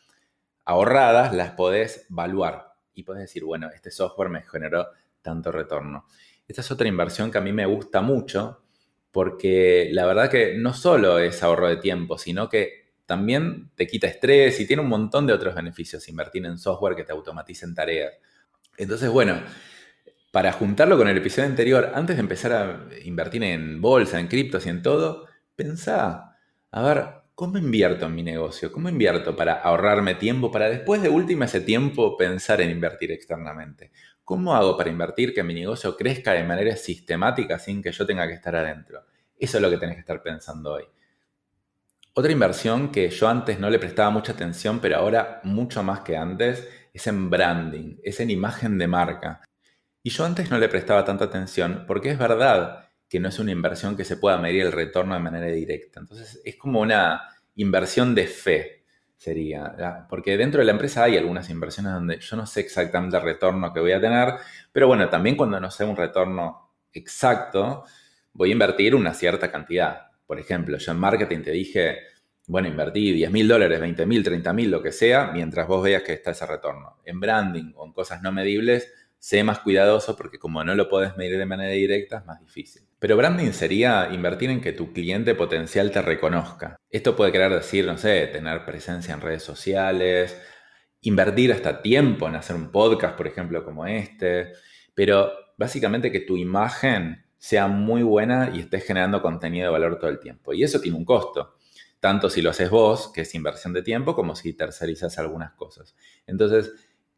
ahorradas 0.63 1.34
las 1.34 1.54
podés 1.54 2.06
evaluar 2.08 2.68
y 2.94 3.01
podés 3.01 3.24
decir, 3.24 3.44
bueno, 3.44 3.72
este 3.74 3.90
software 3.90 4.30
me 4.30 4.44
generó 4.44 4.90
tanto 5.24 5.51
retorno. 5.51 6.06
Esta 6.48 6.62
es 6.62 6.70
otra 6.70 6.88
inversión 6.88 7.32
que 7.32 7.40
a 7.40 7.42
mí 7.42 7.51
me 7.51 7.66
gusta 7.66 8.01
mucho 8.01 8.62
porque 9.10 9.90
la 9.92 10.06
verdad 10.06 10.30
que 10.30 10.56
no 10.56 10.75
solo 10.75 11.18
es 11.18 11.42
ahorro 11.42 11.68
de 11.68 11.78
tiempo, 11.78 12.20
sino 12.20 12.48
que 12.48 12.92
también 13.08 13.72
te 13.74 13.88
quita 13.88 14.06
estrés 14.06 14.60
y 14.60 14.68
tiene 14.68 14.84
un 14.84 14.90
montón 14.90 15.25
de 15.25 15.34
otros 15.34 15.56
beneficios 15.56 16.08
invertir 16.10 16.46
en 16.46 16.60
software 16.60 16.96
que 16.96 17.06
te 17.06 17.12
automaticen 17.12 17.74
tareas. 17.74 18.13
Entonces, 18.78 19.10
bueno, 19.10 19.42
para 20.32 20.54
juntarlo 20.54 20.98
con 20.98 21.10
el 21.10 21.18
episodio 21.18 21.50
anterior, 21.50 21.92
antes 21.94 22.16
de 22.16 22.22
empezar 22.22 22.54
a 22.54 22.88
invertir 23.04 23.44
en 23.44 23.82
bolsa, 23.82 24.20
en 24.20 24.28
criptos 24.28 24.66
y 24.66 24.70
en 24.70 24.82
todo, 24.82 25.28
pensá, 25.56 26.38
a 26.72 26.82
ver, 26.82 27.06
¿cómo 27.36 27.58
invierto 27.58 28.06
en 28.06 28.16
mi 28.16 28.24
negocio? 28.24 28.72
¿Cómo 28.72 28.88
invierto 28.88 29.36
para 29.36 29.54
ahorrarme 29.56 30.16
tiempo, 30.16 30.50
para 30.50 30.70
después 30.70 31.02
de 31.02 31.10
última 31.10 31.46
ese 31.46 31.60
tiempo 31.60 32.16
pensar 32.16 32.62
en 32.62 32.72
invertir 32.72 33.12
externamente? 33.12 33.92
¿Cómo 34.24 34.56
hago 34.56 34.78
para 34.78 34.90
invertir 34.90 35.34
que 35.34 35.44
mi 35.44 35.54
negocio 35.54 35.98
crezca 35.98 36.32
de 36.32 36.46
manera 36.46 36.78
sistemática 36.78 37.60
sin 37.60 37.84
que 37.84 37.92
yo 37.92 38.06
tenga 38.06 38.26
que 38.26 38.36
estar 38.36 38.56
adentro? 38.56 39.04
Eso 39.38 39.58
es 39.58 39.62
lo 39.62 39.70
que 39.70 39.78
tenés 39.78 39.96
que 39.96 40.02
estar 40.02 40.24
pensando 40.24 40.74
hoy. 40.74 40.84
Otra 42.14 42.32
inversión 42.32 42.92
que 42.92 43.10
yo 43.10 43.28
antes 43.28 43.60
no 43.60 43.70
le 43.70 43.80
prestaba 43.80 44.10
mucha 44.12 44.32
atención, 44.32 44.80
pero 44.80 44.96
ahora 44.98 45.42
mucho 45.44 45.84
más 45.84 46.02
que 46.02 46.16
antes, 46.16 46.70
es 46.94 47.08
en 47.08 47.30
branding, 47.30 47.98
es 48.04 48.20
en 48.22 48.30
imagen 48.30 48.78
de 48.78 48.88
marca. 48.88 49.42
Y 50.03 50.10
yo 50.10 50.25
antes 50.25 50.50
no 50.50 50.58
le 50.58 50.70
prestaba 50.70 51.05
tanta 51.05 51.25
atención 51.25 51.86
porque 51.88 52.10
es 52.12 52.17
verdad 52.17 52.89
que 53.08 53.20
no 53.20 53.29
es 53.29 53.39
una 53.39 53.51
inversión 53.51 53.96
que 53.96 54.05
se 54.05 54.17
pueda 54.17 54.38
medir 54.38 54.65
el 54.65 54.72
retorno 54.72 55.13
de 55.13 55.20
manera 55.20 55.48
directa. 55.48 56.00
Entonces 56.00 56.41
es 56.43 56.55
como 56.55 56.79
una 56.79 57.22
inversión 57.55 58.15
de 58.15 58.27
fe 58.27 58.81
sería. 59.22 60.08
Porque 60.10 60.36
dentro 60.36 60.60
de 60.62 60.65
la 60.65 60.72
empresa 60.72 61.03
hay 61.03 61.15
algunas 61.15 61.48
inversiones 61.51 61.93
donde 61.93 62.20
yo 62.20 62.36
no 62.36 62.48
sé 62.48 62.62
exactamente 62.62 63.17
el 63.17 63.24
retorno 63.24 63.72
que 63.72 63.79
voy 63.79 63.91
a 63.91 64.01
tener, 64.01 64.34
pero 64.72 64.88
bueno, 64.88 65.10
también 65.10 65.38
cuando 65.38 65.60
no 65.60 65.70
sé 65.70 65.86
un 65.86 65.96
retorno 65.96 66.72
exacto, 66.91 67.84
voy 68.34 68.50
a 68.50 68.53
invertir 68.53 68.96
una 68.96 69.13
cierta 69.13 69.51
cantidad. 69.51 70.08
Por 70.25 70.39
ejemplo, 70.39 70.75
yo 70.79 70.91
en 70.91 70.98
marketing 70.98 71.43
te 71.43 71.51
dije, 71.51 72.00
bueno, 72.48 72.67
invertí 72.67 73.12
10 73.12 73.29
mil 73.29 73.48
dólares, 73.48 73.79
20 73.79 74.08
mil, 74.08 74.24
30 74.24 74.53
mil, 74.53 74.72
lo 74.72 74.81
que 74.81 74.91
sea, 74.91 75.31
mientras 75.31 75.67
vos 75.67 75.84
veas 75.84 76.01
que 76.01 76.13
está 76.13 76.31
ese 76.31 76.48
retorno. 76.48 76.98
En 77.05 77.20
branding 77.20 77.74
o 77.75 77.86
en 77.86 77.93
cosas 77.93 78.24
no 78.24 78.31
medibles, 78.31 78.91
sé 79.22 79.44
más 79.44 79.60
cuidadoso 79.60 80.18
porque 80.18 80.40
como 80.40 80.63
no 80.63 80.74
lo 80.74 80.90
puedes 80.90 81.16
medir 81.16 81.38
de 81.38 81.46
manera 81.46 81.72
directa, 81.72 82.18
es 82.18 82.25
más 82.25 82.40
difícil. 82.42 82.82
Pero 82.98 83.16
branding 83.16 83.51
sería 83.51 84.10
invertir 84.12 84.50
en 84.50 84.62
que 84.62 84.74
tu 84.74 84.92
cliente 84.94 85.36
potencial 85.36 85.92
te 85.92 86.01
reconozca. 86.01 86.75
Esto 86.90 87.16
puede 87.16 87.32
querer 87.32 87.54
decir, 87.54 87.86
no 87.86 88.00
sé, 88.00 88.25
tener 88.28 88.66
presencia 88.66 89.13
en 89.13 89.22
redes 89.22 89.44
sociales, 89.44 90.42
invertir 91.01 91.54
hasta 91.54 91.84
tiempo 91.84 92.28
en 92.28 92.36
hacer 92.36 92.56
un 92.56 92.72
podcast, 92.72 93.16
por 93.16 93.28
ejemplo, 93.28 93.63
como 93.63 93.86
este, 93.86 94.54
pero 94.96 95.32
básicamente 95.56 96.12
que 96.12 96.22
tu 96.22 96.36
imagen 96.36 97.24
sea 97.38 97.68
muy 97.68 98.01
buena 98.01 98.51
y 98.56 98.62
estés 98.62 98.86
generando 98.86 99.22
contenido 99.22 99.68
de 99.68 99.72
valor 99.72 100.00
todo 100.00 100.10
el 100.10 100.20
tiempo. 100.20 100.51
Y 100.54 100.63
eso 100.63 100.82
tiene 100.82 100.98
un 100.98 101.06
costo, 101.06 101.58
tanto 102.00 102.28
si 102.28 102.42
lo 102.42 102.50
haces 102.50 102.72
vos, 102.72 103.12
que 103.13 103.22
es 103.22 103.36
inversión 103.36 103.72
de 103.74 103.84
tiempo, 103.84 104.16
como 104.16 104.36
si 104.36 104.54
tercerizas 104.54 105.20
algunas 105.20 105.54
cosas. 105.54 105.96
Entonces, 106.25 106.72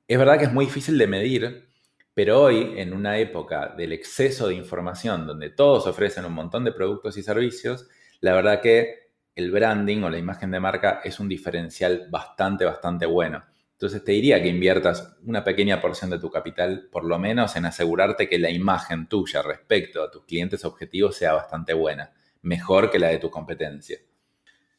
es 0.05 0.17
verdad 0.17 0.38
que 0.38 0.45
es 0.45 0.51
muy 0.51 0.65
difícil 0.65 0.98
de 0.98 1.07
medir, 1.07 1.73
pero 2.13 2.41
hoy, 2.41 2.74
en 2.77 2.93
una 2.93 3.17
época 3.17 3.74
del 3.75 3.91
exceso 3.91 4.48
de 4.48 4.55
información, 4.55 5.25
donde 5.25 5.50
todos 5.50 5.88
ofrecen 5.88 6.25
un 6.25 6.34
montón 6.34 6.63
de 6.63 6.72
productos 6.72 7.17
y 7.17 7.24
servicios, 7.24 7.88
la 8.20 8.34
verdad 8.34 8.62
que 8.62 9.10
el 9.36 9.51
branding 9.51 10.03
o 10.03 10.10
la 10.10 10.20
imagen 10.20 10.51
de 10.51 10.60
marca 10.60 11.01
es 11.03 11.20
un 11.20 11.27
diferencial 11.27 12.08
bastante, 12.10 12.65
bastante 12.65 13.05
bueno. 13.05 13.43
Entonces 13.72 14.03
te 14.03 14.12
diría 14.12 14.41
que 14.41 14.48
inviertas 14.48 15.17
una 15.25 15.43
pequeña 15.43 15.82
porción 15.82 16.12
de 16.12 16.20
tu 16.20 16.29
capital, 16.29 16.88
por 16.91 17.03
lo 17.03 17.17
menos, 17.17 17.55
en 17.55 17.65
asegurarte 17.65 18.29
que 18.29 18.38
la 18.38 18.51
imagen 18.51 19.08
tuya 19.08 19.41
respecto 19.41 20.03
a 20.03 20.12
tus 20.12 20.24
clientes 20.25 20.63
objetivos 20.63 21.17
sea 21.17 21.34
bastante 21.34 21.74
buena, 21.74 22.13
mejor 22.43 22.91
que 22.91 23.00
la 23.00 23.08
de 23.08 23.17
tu 23.17 23.29
competencia. 23.32 23.98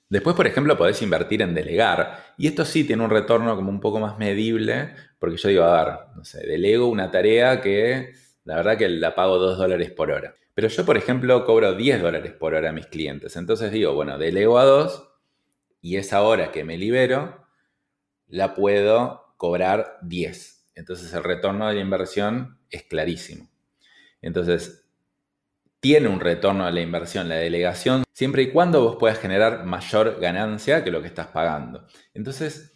Después, 0.08 0.36
por 0.36 0.46
ejemplo, 0.46 0.76
podés 0.76 1.00
invertir 1.02 1.42
en 1.42 1.54
delegar. 1.54 2.34
Y 2.36 2.46
esto 2.46 2.64
sí 2.64 2.84
tiene 2.84 3.02
un 3.02 3.10
retorno 3.10 3.56
como 3.56 3.70
un 3.70 3.80
poco 3.80 4.00
más 4.00 4.18
medible, 4.18 4.94
porque 5.18 5.36
yo 5.36 5.48
digo, 5.48 5.64
a 5.64 5.84
ver, 5.84 5.94
no 6.16 6.24
sé, 6.24 6.46
delego 6.46 6.86
una 6.86 7.10
tarea 7.10 7.60
que 7.60 8.12
la 8.44 8.56
verdad 8.56 8.76
que 8.76 8.88
la 8.88 9.14
pago 9.14 9.38
2 9.38 9.58
dólares 9.58 9.90
por 9.90 10.10
hora. 10.10 10.34
Pero 10.54 10.68
yo, 10.68 10.84
por 10.84 10.96
ejemplo, 10.96 11.44
cobro 11.44 11.74
10 11.74 12.02
dólares 12.02 12.32
por 12.32 12.54
hora 12.54 12.70
a 12.70 12.72
mis 12.72 12.86
clientes. 12.86 13.36
Entonces 13.36 13.72
digo, 13.72 13.94
bueno, 13.94 14.18
delego 14.18 14.58
a 14.58 14.64
2 14.64 15.10
y 15.80 15.96
esa 15.96 16.22
hora 16.22 16.52
que 16.52 16.64
me 16.64 16.78
libero 16.78 17.44
la 18.28 18.54
puedo 18.54 19.34
cobrar 19.36 19.98
10. 20.02 20.70
Entonces 20.74 21.12
el 21.12 21.24
retorno 21.24 21.68
de 21.68 21.74
la 21.74 21.80
inversión 21.80 22.58
es 22.70 22.84
clarísimo. 22.84 23.50
Entonces, 24.22 24.83
tiene 25.84 26.08
un 26.08 26.18
retorno 26.18 26.64
a 26.64 26.70
la 26.70 26.80
inversión, 26.80 27.28
la 27.28 27.34
delegación, 27.34 28.04
siempre 28.10 28.40
y 28.40 28.50
cuando 28.50 28.82
vos 28.82 28.96
puedas 28.98 29.18
generar 29.18 29.66
mayor 29.66 30.18
ganancia 30.18 30.82
que 30.82 30.90
lo 30.90 31.02
que 31.02 31.08
estás 31.08 31.26
pagando. 31.26 31.86
Entonces, 32.14 32.72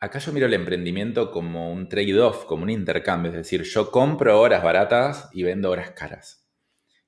acá 0.00 0.20
yo 0.20 0.32
miro 0.32 0.46
el 0.46 0.54
emprendimiento 0.54 1.32
como 1.32 1.70
un 1.70 1.86
trade-off, 1.86 2.46
como 2.46 2.62
un 2.62 2.70
intercambio, 2.70 3.30
es 3.30 3.36
decir, 3.36 3.64
yo 3.64 3.90
compro 3.90 4.40
horas 4.40 4.62
baratas 4.62 5.28
y 5.34 5.42
vendo 5.42 5.70
horas 5.70 5.90
caras. 5.90 6.48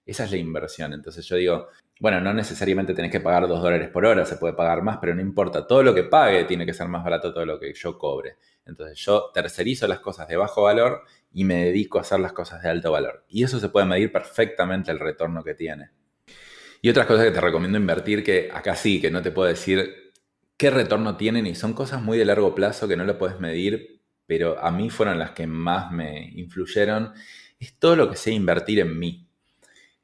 Esa 0.05 0.25
es 0.25 0.33
la 0.33 0.37
inversión. 0.37 0.93
Entonces 0.93 1.25
yo 1.25 1.37
digo, 1.37 1.69
bueno, 1.99 2.21
no 2.21 2.35
necesariamente 2.35 2.93
tenés 2.93 3.11
que 3.11 3.21
pagar 3.21 3.49
2 3.49 3.62
dólares 3.62 3.89
por 3.89 4.05
hora, 4.05 4.27
se 4.27 4.37
puede 4.37 4.53
pagar 4.53 4.83
más, 4.83 4.99
pero 5.01 5.15
no 5.15 5.23
importa, 5.23 5.67
todo 5.67 5.83
lo 5.83 5.95
que 5.95 6.05
pague 6.05 6.45
tiene 6.45 6.67
que 6.67 6.75
ser 6.75 6.89
más 6.89 7.03
barato 7.03 7.33
todo 7.33 7.47
lo 7.47 7.59
que 7.59 7.73
yo 7.73 7.97
cobre. 7.97 8.37
Entonces 8.64 8.99
yo 8.99 9.31
tercerizo 9.35 9.87
las 9.88 10.00
cosas 10.00 10.28
de 10.28 10.37
bajo 10.37 10.62
valor 10.62 11.02
y 11.33 11.45
me 11.45 11.64
dedico 11.64 11.99
a 11.99 12.02
hacer 12.02 12.21
las 12.21 12.33
cosas 12.33 12.62
de 12.62 12.69
alto 12.69 12.92
valor. 12.92 13.25
Y 13.28 13.42
eso 13.42 13.59
se 13.59 13.69
puede 13.69 13.87
medir 13.87 14.12
perfectamente 14.12 14.90
el 14.90 14.99
retorno 14.99 15.42
que 15.42 15.54
tiene. 15.54 15.90
Y 16.81 16.90
otras 16.90 17.07
cosas 17.07 17.26
que 17.26 17.31
te 17.31 17.40
recomiendo 17.40 17.78
invertir, 17.78 18.25
que 18.25 18.50
acá 18.52 18.75
sí, 18.75 19.00
que 19.00 19.11
no 19.11 19.23
te 19.23 19.31
puedo 19.31 19.49
decir 19.49 20.12
qué 20.57 20.71
retorno 20.71 21.16
tienen 21.16 21.47
y 21.47 21.54
son 21.54 21.73
cosas 21.75 22.02
muy 22.02 22.19
de 22.19 22.25
largo 22.25 22.54
plazo 22.54 22.88
que 22.88 22.97
no 22.97 23.04
lo 23.04 23.19
puedes 23.19 23.40
medir, 23.40 24.00
pero 24.26 24.59
a 24.59 24.71
mí 24.71 24.90
fueron 24.90 25.19
las 25.19 25.33
que 25.33 25.47
más 25.47 25.90
me 25.92 26.31
influyeron, 26.35 27.12
es 27.59 27.78
todo 27.78 27.97
lo 27.97 28.11
que 28.11 28.16
sé 28.16 28.33
invertir 28.33 28.81
en 28.81 28.99
mí. 28.99 29.28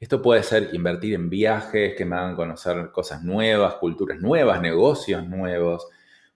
Esto 0.01 0.23
puede 0.23 0.45
ser 0.45 0.71
invertir 0.73 1.15
en 1.15 1.29
viajes 1.29 1.95
que 1.97 2.05
me 2.05 2.17
hagan 2.17 2.37
conocer 2.37 2.91
cosas 2.93 3.25
nuevas, 3.25 3.75
culturas 3.75 4.21
nuevas, 4.21 4.61
negocios 4.61 5.27
nuevos. 5.27 5.89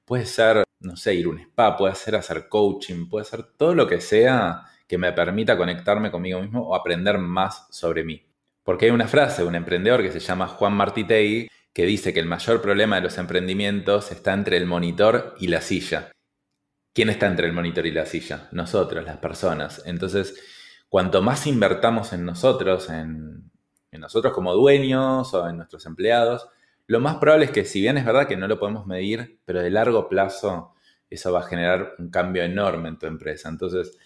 Puede 0.05 0.27
ser, 0.27 0.65
no 0.83 0.97
sé, 0.97 1.15
ir 1.15 1.27
a 1.27 1.31
un 1.31 1.39
spa, 1.39 1.77
puede 1.77 1.95
ser 1.95 2.17
hacer 2.17 2.49
coaching, 2.49 3.09
puede 3.09 3.25
ser 3.25 3.43
todo 3.43 3.75
lo 3.75 3.87
que 3.87 4.01
sea 4.01 4.65
que 4.87 4.99
me 4.99 5.13
permita 5.13 5.57
conectarme 5.57 6.11
conmigo 6.11 6.41
mismo 6.41 6.61
o 6.69 6.75
aprender 6.75 7.19
más 7.19 7.67
sobre 7.71 8.05
mí. 8.05 8.23
Porque 8.63 8.87
hay 8.87 8.91
una 8.91 9.09
frase 9.09 9.43
de 9.43 9.49
un 9.49 9.55
emprendedor 9.55 10.03
que 10.03 10.13
se 10.13 10.21
llama 10.21 10.47
Juan 10.47 10.75
Martitegui 10.75 11.49
que 11.73 11.87
dice 11.87 12.13
que 12.13 12.21
el 12.21 12.27
mayor 12.27 12.61
problema 12.61 12.97
de 12.97 13.03
los 13.03 13.19
emprendimientos 13.19 14.13
está 14.13 14.35
entre 14.35 14.57
el 14.57 14.67
monitor 14.67 15.35
y 15.41 15.49
la 15.49 15.61
silla. 15.63 16.13
¿Quién 16.93 17.09
está 17.09 17.27
entre 17.27 17.47
el 17.47 17.55
monitor 17.55 17.87
y 17.87 17.93
la 17.93 18.05
silla? 18.05 18.49
Nosotros, 18.53 19.05
las 19.05 19.17
personas. 19.17 19.83
Entonces, 19.87 20.39
cuanto 20.91 21.23
más 21.23 21.47
invertamos 21.47 22.13
en 22.13 22.27
nosotros, 22.27 22.91
en, 22.91 23.51
en 23.91 24.01
nosotros 24.01 24.35
como 24.35 24.53
dueños 24.53 25.33
o 25.33 25.49
en 25.49 25.57
nuestros 25.57 25.87
empleados, 25.87 26.47
lo 26.87 27.01
más 27.01 27.17
probable 27.17 27.47
es 27.47 27.51
que 27.51 27.65
si 27.65 27.81
bien 27.81 27.99
es 27.99 28.05
verdad 28.05 28.27
que 28.27 28.37
no 28.37 28.49
lo 28.49 28.59
podemos 28.59 28.87
medir, 28.87 29.41
pero 29.45 29.63
de 29.63 29.71
largo 29.71 30.09
plazo 30.09 30.75
eso 31.09 31.33
va 31.33 31.41
a 31.41 31.45
generar 31.45 31.95
un 31.99 32.11
cambio 32.11 32.43
enorme 32.43 32.89
en 32.89 32.99
tu 32.99 33.07
empresa. 33.07 33.49
Entonces, 33.49 33.99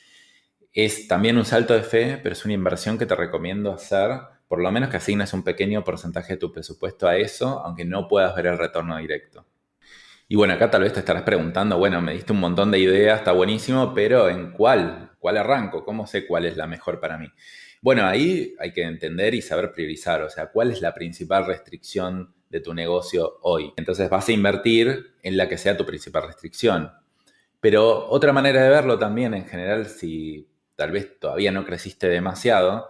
es 0.72 1.08
también 1.08 1.38
un 1.38 1.44
salto 1.44 1.72
de 1.74 1.82
fe, 1.82 2.18
pero 2.22 2.32
es 2.34 2.44
una 2.44 2.54
inversión 2.54 2.98
que 2.98 3.06
te 3.06 3.14
recomiendo 3.14 3.72
hacer, 3.72 4.10
por 4.48 4.60
lo 4.60 4.70
menos 4.70 4.90
que 4.90 4.98
asignes 4.98 5.32
un 5.32 5.42
pequeño 5.42 5.82
porcentaje 5.84 6.34
de 6.34 6.38
tu 6.38 6.52
presupuesto 6.52 7.08
a 7.08 7.16
eso, 7.16 7.62
aunque 7.64 7.84
no 7.84 8.08
puedas 8.08 8.34
ver 8.34 8.46
el 8.46 8.58
retorno 8.58 8.98
directo. 8.98 9.46
Y 10.28 10.36
bueno, 10.36 10.54
acá 10.54 10.70
tal 10.70 10.82
vez 10.82 10.92
te 10.92 10.98
estarás 10.98 11.22
preguntando, 11.22 11.78
bueno, 11.78 12.02
me 12.02 12.12
diste 12.12 12.32
un 12.32 12.40
montón 12.40 12.72
de 12.72 12.80
ideas, 12.80 13.20
está 13.20 13.32
buenísimo, 13.32 13.94
pero 13.94 14.28
¿en 14.28 14.50
cuál? 14.50 15.12
¿Cuál 15.18 15.36
arranco? 15.38 15.84
¿Cómo 15.84 16.06
sé 16.06 16.26
cuál 16.26 16.44
es 16.44 16.56
la 16.56 16.66
mejor 16.66 17.00
para 17.00 17.16
mí? 17.16 17.28
Bueno, 17.80 18.04
ahí 18.04 18.54
hay 18.58 18.72
que 18.72 18.82
entender 18.82 19.34
y 19.34 19.42
saber 19.42 19.72
priorizar, 19.72 20.22
o 20.22 20.28
sea, 20.28 20.48
cuál 20.50 20.72
es 20.72 20.80
la 20.80 20.92
principal 20.92 21.46
restricción 21.46 22.34
de 22.48 22.60
tu 22.60 22.74
negocio 22.74 23.38
hoy. 23.42 23.72
Entonces 23.76 24.08
vas 24.08 24.28
a 24.28 24.32
invertir 24.32 25.14
en 25.22 25.36
la 25.36 25.48
que 25.48 25.58
sea 25.58 25.76
tu 25.76 25.84
principal 25.84 26.26
restricción. 26.26 26.90
Pero 27.60 28.08
otra 28.08 28.32
manera 28.32 28.62
de 28.62 28.70
verlo 28.70 28.98
también, 28.98 29.34
en 29.34 29.46
general, 29.46 29.86
si 29.86 30.48
tal 30.76 30.92
vez 30.92 31.18
todavía 31.18 31.50
no 31.50 31.64
creciste 31.64 32.08
demasiado, 32.08 32.88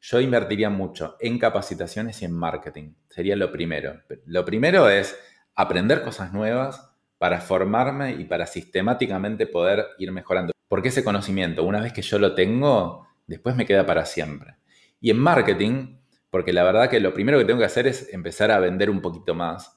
yo 0.00 0.20
invertiría 0.20 0.70
mucho 0.70 1.16
en 1.20 1.38
capacitaciones 1.38 2.22
y 2.22 2.24
en 2.24 2.32
marketing. 2.32 2.94
Sería 3.08 3.36
lo 3.36 3.50
primero. 3.50 4.00
Lo 4.26 4.44
primero 4.44 4.88
es 4.88 5.18
aprender 5.54 6.02
cosas 6.02 6.32
nuevas 6.32 6.92
para 7.18 7.40
formarme 7.40 8.12
y 8.12 8.24
para 8.24 8.46
sistemáticamente 8.46 9.46
poder 9.46 9.86
ir 9.98 10.12
mejorando. 10.12 10.52
Porque 10.68 10.88
ese 10.88 11.02
conocimiento, 11.02 11.64
una 11.64 11.80
vez 11.80 11.92
que 11.92 12.02
yo 12.02 12.18
lo 12.18 12.34
tengo, 12.34 13.08
después 13.26 13.56
me 13.56 13.66
queda 13.66 13.84
para 13.86 14.04
siempre. 14.04 14.56
Y 15.00 15.10
en 15.10 15.18
marketing, 15.18 15.98
porque 16.30 16.52
la 16.52 16.62
verdad 16.62 16.90
que 16.90 17.00
lo 17.00 17.14
primero 17.14 17.38
que 17.38 17.44
tengo 17.44 17.58
que 17.58 17.66
hacer 17.66 17.86
es 17.86 18.12
empezar 18.12 18.50
a 18.50 18.58
vender 18.58 18.90
un 18.90 19.00
poquito 19.00 19.34
más 19.34 19.76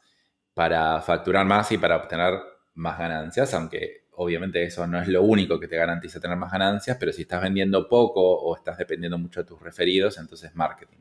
para 0.54 1.02
facturar 1.02 1.46
más 1.46 1.72
y 1.72 1.78
para 1.78 1.98
obtener 1.98 2.40
más 2.74 2.98
ganancias, 2.98 3.54
aunque 3.54 4.06
obviamente 4.12 4.64
eso 4.64 4.86
no 4.88 5.02
es 5.02 5.08
lo 5.08 5.24
único 5.24 5.60
que 5.60 5.68
te 5.68 5.78
garantiza 5.78 6.20
tener 6.20 6.38
más 6.38 6.52
ganancias, 6.52 6.98
pero 7.00 7.12
si 7.12 7.24
estás 7.24 7.42
vendiendo 7.42 7.88
poco 7.88 8.22
o 8.22 8.56
estás 8.56 8.78
dependiendo 8.78 9.18
mucho 9.18 9.42
de 9.42 9.48
tus 9.48 9.62
referidos, 9.62 10.18
entonces 10.18 10.54
marketing. 10.56 11.00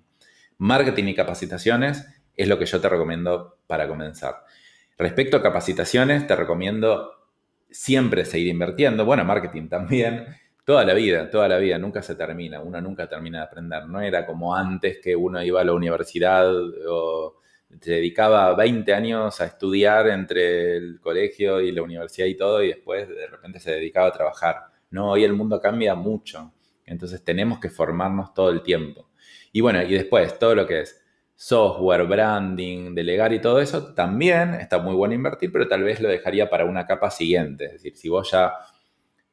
Marketing 0.59 1.05
y 1.05 1.15
capacitaciones 1.15 2.07
es 2.37 2.49
lo 2.49 2.59
que 2.59 2.67
yo 2.67 2.81
te 2.81 2.89
recomiendo 2.89 3.59
para 3.67 3.89
comenzar. 3.89 4.45
Respecto 4.97 5.39
a 5.39 5.43
capacitaciones, 5.43 6.27
te 6.27 6.37
recomiendo 6.37 7.11
siempre 7.71 8.25
seguir 8.25 8.49
invirtiendo. 8.49 9.05
Bueno, 9.05 9.25
marketing 9.25 9.69
también. 9.69 10.27
Toda 10.71 10.85
la 10.85 10.95
vida, 10.95 11.29
toda 11.29 11.49
la 11.49 11.59
vida, 11.59 11.81
nunca 11.81 12.01
se 12.01 12.15
termina, 12.15 12.61
uno 12.61 12.81
nunca 12.81 13.09
termina 13.09 13.39
de 13.39 13.45
aprender. 13.45 13.89
No 13.89 14.01
era 14.01 14.25
como 14.25 14.55
antes 14.55 15.01
que 15.03 15.17
uno 15.17 15.43
iba 15.43 15.61
a 15.61 15.65
la 15.65 15.73
universidad 15.73 16.49
o 16.89 17.41
se 17.81 17.95
dedicaba 17.95 18.55
20 18.55 18.95
años 18.95 19.41
a 19.41 19.47
estudiar 19.47 20.07
entre 20.07 20.77
el 20.77 21.01
colegio 21.01 21.61
y 21.61 21.73
la 21.73 21.83
universidad 21.83 22.29
y 22.29 22.37
todo 22.37 22.63
y 22.63 22.69
después 22.69 23.09
de 23.09 23.27
repente 23.27 23.59
se 23.59 23.73
dedicaba 23.73 24.07
a 24.07 24.13
trabajar. 24.13 24.59
No, 24.91 25.11
hoy 25.11 25.25
el 25.25 25.33
mundo 25.33 25.61
cambia 25.61 25.97
mucho, 25.97 26.53
entonces 26.87 27.25
tenemos 27.25 27.59
que 27.59 27.69
formarnos 27.69 28.33
todo 28.33 28.51
el 28.51 28.63
tiempo. 28.63 29.11
Y 29.51 29.63
bueno, 29.63 29.83
y 29.83 29.93
después 29.93 30.39
todo 30.39 30.55
lo 30.55 30.69
que 30.69 30.83
es 30.83 31.05
software, 31.35 32.05
branding, 32.05 32.95
delegar 32.95 33.33
y 33.33 33.41
todo 33.41 33.61
eso, 33.61 33.93
también 33.93 34.55
está 34.55 34.79
muy 34.79 34.95
bueno 34.95 35.15
invertir, 35.15 35.51
pero 35.51 35.67
tal 35.67 35.83
vez 35.83 36.01
lo 36.01 36.09
dejaría 36.09 36.49
para 36.49 36.65
una 36.65 36.87
capa 36.87 37.11
siguiente. 37.11 37.65
Es 37.65 37.73
decir, 37.73 37.97
si 37.97 38.09
vos 38.09 38.31
ya 38.31 38.55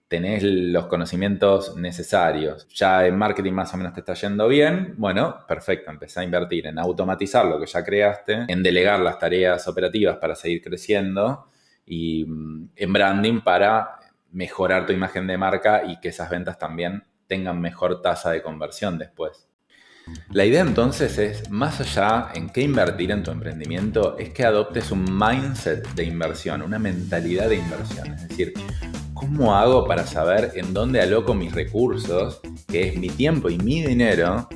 tenés 0.08 0.42
los 0.44 0.88
conocimientos 0.88 1.76
necesarios, 1.76 2.68
ya 2.70 3.06
en 3.06 3.18
marketing 3.18 3.54
más 3.54 3.74
o 3.74 3.78
menos 3.78 3.94
te 3.94 4.00
está 4.00 4.14
yendo 4.14 4.48
bien, 4.48 4.96
bueno, 4.98 5.46
perfecto, 5.48 5.92
empecé 5.92 6.22
a 6.22 6.24
invertir 6.24 6.68
en 6.68 6.80
automatizar 6.80 7.46
lo 7.46 7.60
que 7.60 7.66
ya 7.66 7.84
creaste, 7.84 8.46
en 8.48 8.64
delegar 8.64 9.00
las 9.02 9.20
tareas 9.20 9.68
operativas 9.68 10.18
para 10.18 10.36
seguir 10.36 10.62
creciendo 10.62 11.48
y 11.86 12.26
mm, 12.26 12.70
en 12.76 12.94
branding 12.94 13.42
para 13.42 14.00
mejorar 14.32 14.86
tu 14.86 14.94
imagen 14.94 15.28
de 15.28 15.38
marca 15.38 15.84
y 15.86 16.00
que 16.00 16.10
esas 16.10 16.30
ventas 16.30 16.58
también 16.58 17.04
tengan 17.28 17.60
mejor 17.60 18.02
tasa 18.02 18.32
de 18.32 18.42
conversión 18.42 18.98
después. 18.98 19.48
La 20.32 20.46
idea 20.46 20.62
entonces 20.62 21.18
es, 21.18 21.50
más 21.50 21.82
allá 21.82 22.30
en 22.34 22.50
qué 22.50 22.62
invertir 22.62 23.12
en 23.12 23.24
tu 23.24 23.32
emprendimiento, 23.32 24.18
es 24.18 24.30
que 24.30 24.46
adoptes 24.46 24.92
un 24.92 25.04
mindset 25.04 25.86
de 25.96 26.06
inversión, 26.06 26.62
una 26.62 26.80
mentalidad 26.80 27.50
de 27.50 27.58
inversión. 27.58 28.14
Es 28.14 28.30
decir, 28.30 28.54
¿cómo 29.20 29.56
hago 29.56 29.86
para 29.86 30.06
saber 30.06 30.52
en 30.56 30.74
dónde 30.74 31.02
aloco 31.02 31.34
mis 31.34 31.54
recursos, 31.54 32.40
que 32.68 32.90
es 32.90 32.98
mi 32.98 33.10
tiempo 33.10 33.50
y 33.50 33.58
mi 33.58 33.82
dinero, 33.82 34.48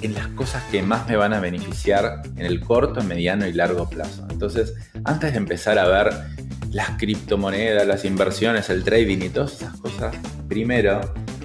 en 0.00 0.14
las 0.14 0.28
cosas 0.28 0.62
que 0.70 0.82
más 0.82 1.08
me 1.08 1.16
van 1.16 1.32
a 1.32 1.40
beneficiar 1.40 2.22
en 2.36 2.46
el 2.46 2.60
corto, 2.60 3.02
mediano 3.02 3.46
y 3.46 3.52
largo 3.52 3.88
plazo? 3.88 4.26
Entonces, 4.30 4.74
antes 5.04 5.32
de 5.32 5.38
empezar 5.38 5.78
a 5.78 5.86
ver 5.86 6.12
las 6.70 6.90
criptomonedas, 6.98 7.86
las 7.86 8.04
inversiones, 8.04 8.70
el 8.70 8.82
trading 8.82 9.18
y 9.18 9.28
todas 9.28 9.54
esas 9.54 9.78
cosas, 9.78 10.16
primero 10.48 11.00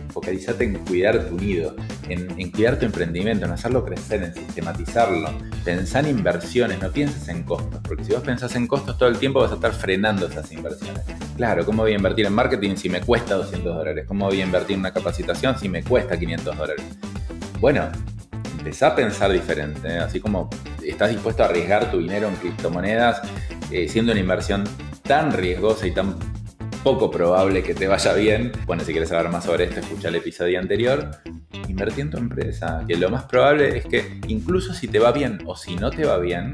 focalizate 0.09 0.63
en 0.63 0.75
cuidar 0.85 1.25
tu 1.25 1.35
nido, 1.35 1.75
en, 2.09 2.51
cuidar 2.51 2.79
tu 2.79 2.85
emprendimiento, 2.85 3.45
en 3.45 3.51
hacerlo 3.51 3.83
crecer, 3.83 4.23
en 4.23 4.33
sistematizarlo. 4.33 5.29
Pensá 5.63 5.99
en 5.99 6.09
inversiones, 6.09 6.81
no 6.81 6.91
pienses 6.91 7.27
en 7.27 7.43
costos, 7.43 7.79
porque 7.83 8.03
si 8.03 8.13
vos 8.13 8.21
pensás 8.21 8.55
en 8.55 8.67
costos 8.67 8.97
todo 8.97 9.09
el 9.09 9.17
tiempo 9.17 9.39
vas 9.39 9.51
a 9.51 9.55
estar 9.55 9.73
frenando 9.73 10.27
esas 10.27 10.51
inversiones. 10.51 11.03
Claro, 11.35 11.65
¿cómo 11.65 11.83
voy 11.83 11.93
a 11.93 11.95
invertir 11.95 12.25
en 12.25 12.33
marketing 12.33 12.75
si 12.75 12.89
me 12.89 13.01
cuesta 13.01 13.35
200 13.35 13.75
dólares? 13.75 14.05
¿Cómo 14.07 14.25
voy 14.25 14.41
a 14.41 14.45
invertir 14.45 14.75
en 14.75 14.81
una 14.81 14.93
capacitación 14.93 15.57
si 15.59 15.69
me 15.69 15.83
cuesta 15.83 16.17
500 16.17 16.57
dólares? 16.57 16.85
Bueno, 17.59 17.89
empezá 18.57 18.87
a 18.87 18.95
pensar 18.95 19.31
diferente, 19.31 19.87
¿eh? 19.87 19.99
así 19.99 20.19
como 20.19 20.49
estás 20.83 21.09
dispuesto 21.09 21.43
a 21.43 21.47
arriesgar 21.47 21.91
tu 21.91 21.99
dinero 21.99 22.27
en 22.27 22.35
criptomonedas, 22.35 23.21
eh, 23.71 23.87
siendo 23.87 24.11
una 24.11 24.21
inversión 24.21 24.63
tan 25.03 25.31
riesgosa 25.31 25.87
y 25.87 25.91
tan 25.91 26.15
poco 26.83 27.11
probable 27.11 27.63
que 27.63 27.73
te 27.73 27.87
vaya 27.87 28.13
bien. 28.13 28.51
Bueno, 28.65 28.83
si 28.83 28.91
quieres 28.91 29.09
saber 29.09 29.29
más 29.29 29.45
sobre 29.45 29.65
esto, 29.65 29.79
escucha 29.79 30.09
el 30.09 30.15
episodio 30.15 30.59
anterior. 30.59 31.11
Invertí 31.67 32.01
en 32.01 32.09
tu 32.09 32.17
empresa, 32.17 32.83
que 32.87 32.95
lo 32.95 33.09
más 33.09 33.23
probable 33.25 33.77
es 33.77 33.85
que 33.85 34.19
incluso 34.27 34.73
si 34.73 34.87
te 34.87 34.99
va 34.99 35.11
bien 35.11 35.39
o 35.45 35.55
si 35.55 35.75
no 35.75 35.89
te 35.89 36.05
va 36.05 36.17
bien, 36.17 36.53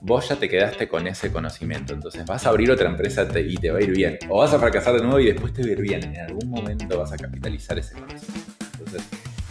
vos 0.00 0.28
ya 0.28 0.36
te 0.36 0.48
quedaste 0.48 0.88
con 0.88 1.06
ese 1.06 1.32
conocimiento. 1.32 1.92
Entonces 1.94 2.24
vas 2.24 2.46
a 2.46 2.50
abrir 2.50 2.70
otra 2.70 2.88
empresa 2.88 3.26
y 3.36 3.56
te 3.56 3.70
va 3.70 3.78
a 3.78 3.82
ir 3.82 3.90
bien. 3.90 4.18
O 4.28 4.38
vas 4.38 4.52
a 4.52 4.58
fracasar 4.58 4.94
de 4.94 5.02
nuevo 5.02 5.20
y 5.20 5.26
después 5.26 5.52
te 5.52 5.62
va 5.62 5.68
a 5.68 5.72
ir 5.72 5.80
bien. 5.80 6.04
En 6.04 6.20
algún 6.20 6.50
momento 6.50 6.98
vas 6.98 7.12
a 7.12 7.16
capitalizar 7.16 7.78
ese 7.78 7.94
conocimiento. 7.94 8.54
Entonces 8.72 9.02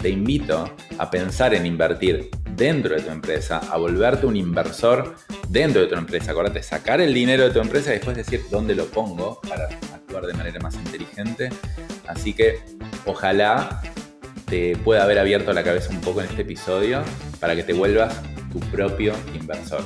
te 0.02 0.10
invito 0.10 0.76
a 0.98 1.10
pensar 1.10 1.54
en 1.54 1.66
invertir 1.66 2.30
dentro 2.58 2.96
de 2.96 3.02
tu 3.02 3.12
empresa, 3.12 3.60
a 3.60 3.78
volverte 3.78 4.26
un 4.26 4.36
inversor 4.36 5.16
dentro 5.48 5.82
de 5.82 5.88
tu 5.88 5.96
empresa. 5.96 6.32
Acuérdate, 6.32 6.64
sacar 6.64 7.00
el 7.00 7.14
dinero 7.14 7.44
de 7.44 7.52
tu 7.52 7.60
empresa 7.60 7.92
y 7.92 7.94
después 7.94 8.18
decir 8.18 8.42
dónde 8.50 8.76
lo 8.76 8.86
pongo 8.86 9.40
para 9.48 9.66
actuar 9.94 10.26
de 10.26 10.34
manera 10.34 10.60
más 10.60 10.76
inteligente. 10.76 11.50
Así 12.08 12.34
que 12.34 12.60
ojalá 13.06 13.82
te 14.48 14.76
pueda 14.78 15.04
haber 15.04 15.20
abierto 15.20 15.54
la 15.54 15.64
cabeza 15.64 15.92
un 15.92 16.02
poco 16.02 16.22
en 16.22 16.28
este 16.28 16.42
episodio 16.42 17.04
para 17.40 17.56
que 17.56 17.64
te 17.64 17.74
vuelvas 17.74 18.22
tu 18.52 18.60
propio 18.60 19.14
inversor. 19.34 19.84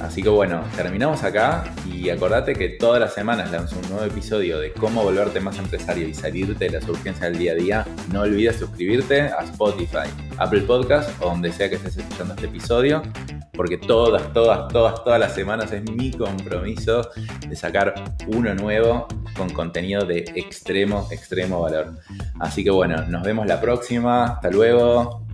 Así 0.00 0.22
que 0.22 0.28
bueno, 0.28 0.64
terminamos 0.76 1.22
acá 1.22 1.64
y 1.86 2.08
acordate 2.10 2.54
que 2.54 2.70
todas 2.70 3.00
las 3.00 3.14
semanas 3.14 3.50
lanzo 3.50 3.76
un 3.82 3.90
nuevo 3.90 4.04
episodio 4.04 4.58
de 4.58 4.72
cómo 4.72 5.02
volverte 5.02 5.40
más 5.40 5.58
empresario 5.58 6.08
y 6.08 6.14
salirte 6.14 6.66
de 6.66 6.70
las 6.70 6.88
urgencias 6.88 7.30
del 7.30 7.38
día 7.38 7.52
a 7.52 7.54
día. 7.54 7.86
No 8.12 8.22
olvides 8.22 8.56
suscribirte 8.56 9.22
a 9.22 9.44
Spotify, 9.44 10.08
Apple 10.38 10.62
Podcast 10.62 11.10
o 11.22 11.26
donde 11.26 11.52
sea 11.52 11.68
que 11.68 11.76
estés 11.76 11.98
escuchando 11.98 12.34
este 12.34 12.46
episodio 12.46 13.02
porque 13.60 13.76
todas, 13.76 14.32
todas, 14.32 14.68
todas, 14.68 15.04
todas 15.04 15.20
las 15.20 15.34
semanas 15.34 15.70
es 15.72 15.82
mi 15.82 16.10
compromiso 16.12 17.10
de 17.46 17.54
sacar 17.54 17.92
uno 18.28 18.54
nuevo 18.54 19.06
con 19.36 19.50
contenido 19.50 20.06
de 20.06 20.20
extremo, 20.34 21.06
extremo 21.10 21.60
valor. 21.60 21.94
Así 22.38 22.64
que 22.64 22.70
bueno, 22.70 23.04
nos 23.08 23.22
vemos 23.22 23.46
la 23.46 23.60
próxima. 23.60 24.24
Hasta 24.24 24.48
luego. 24.50 25.29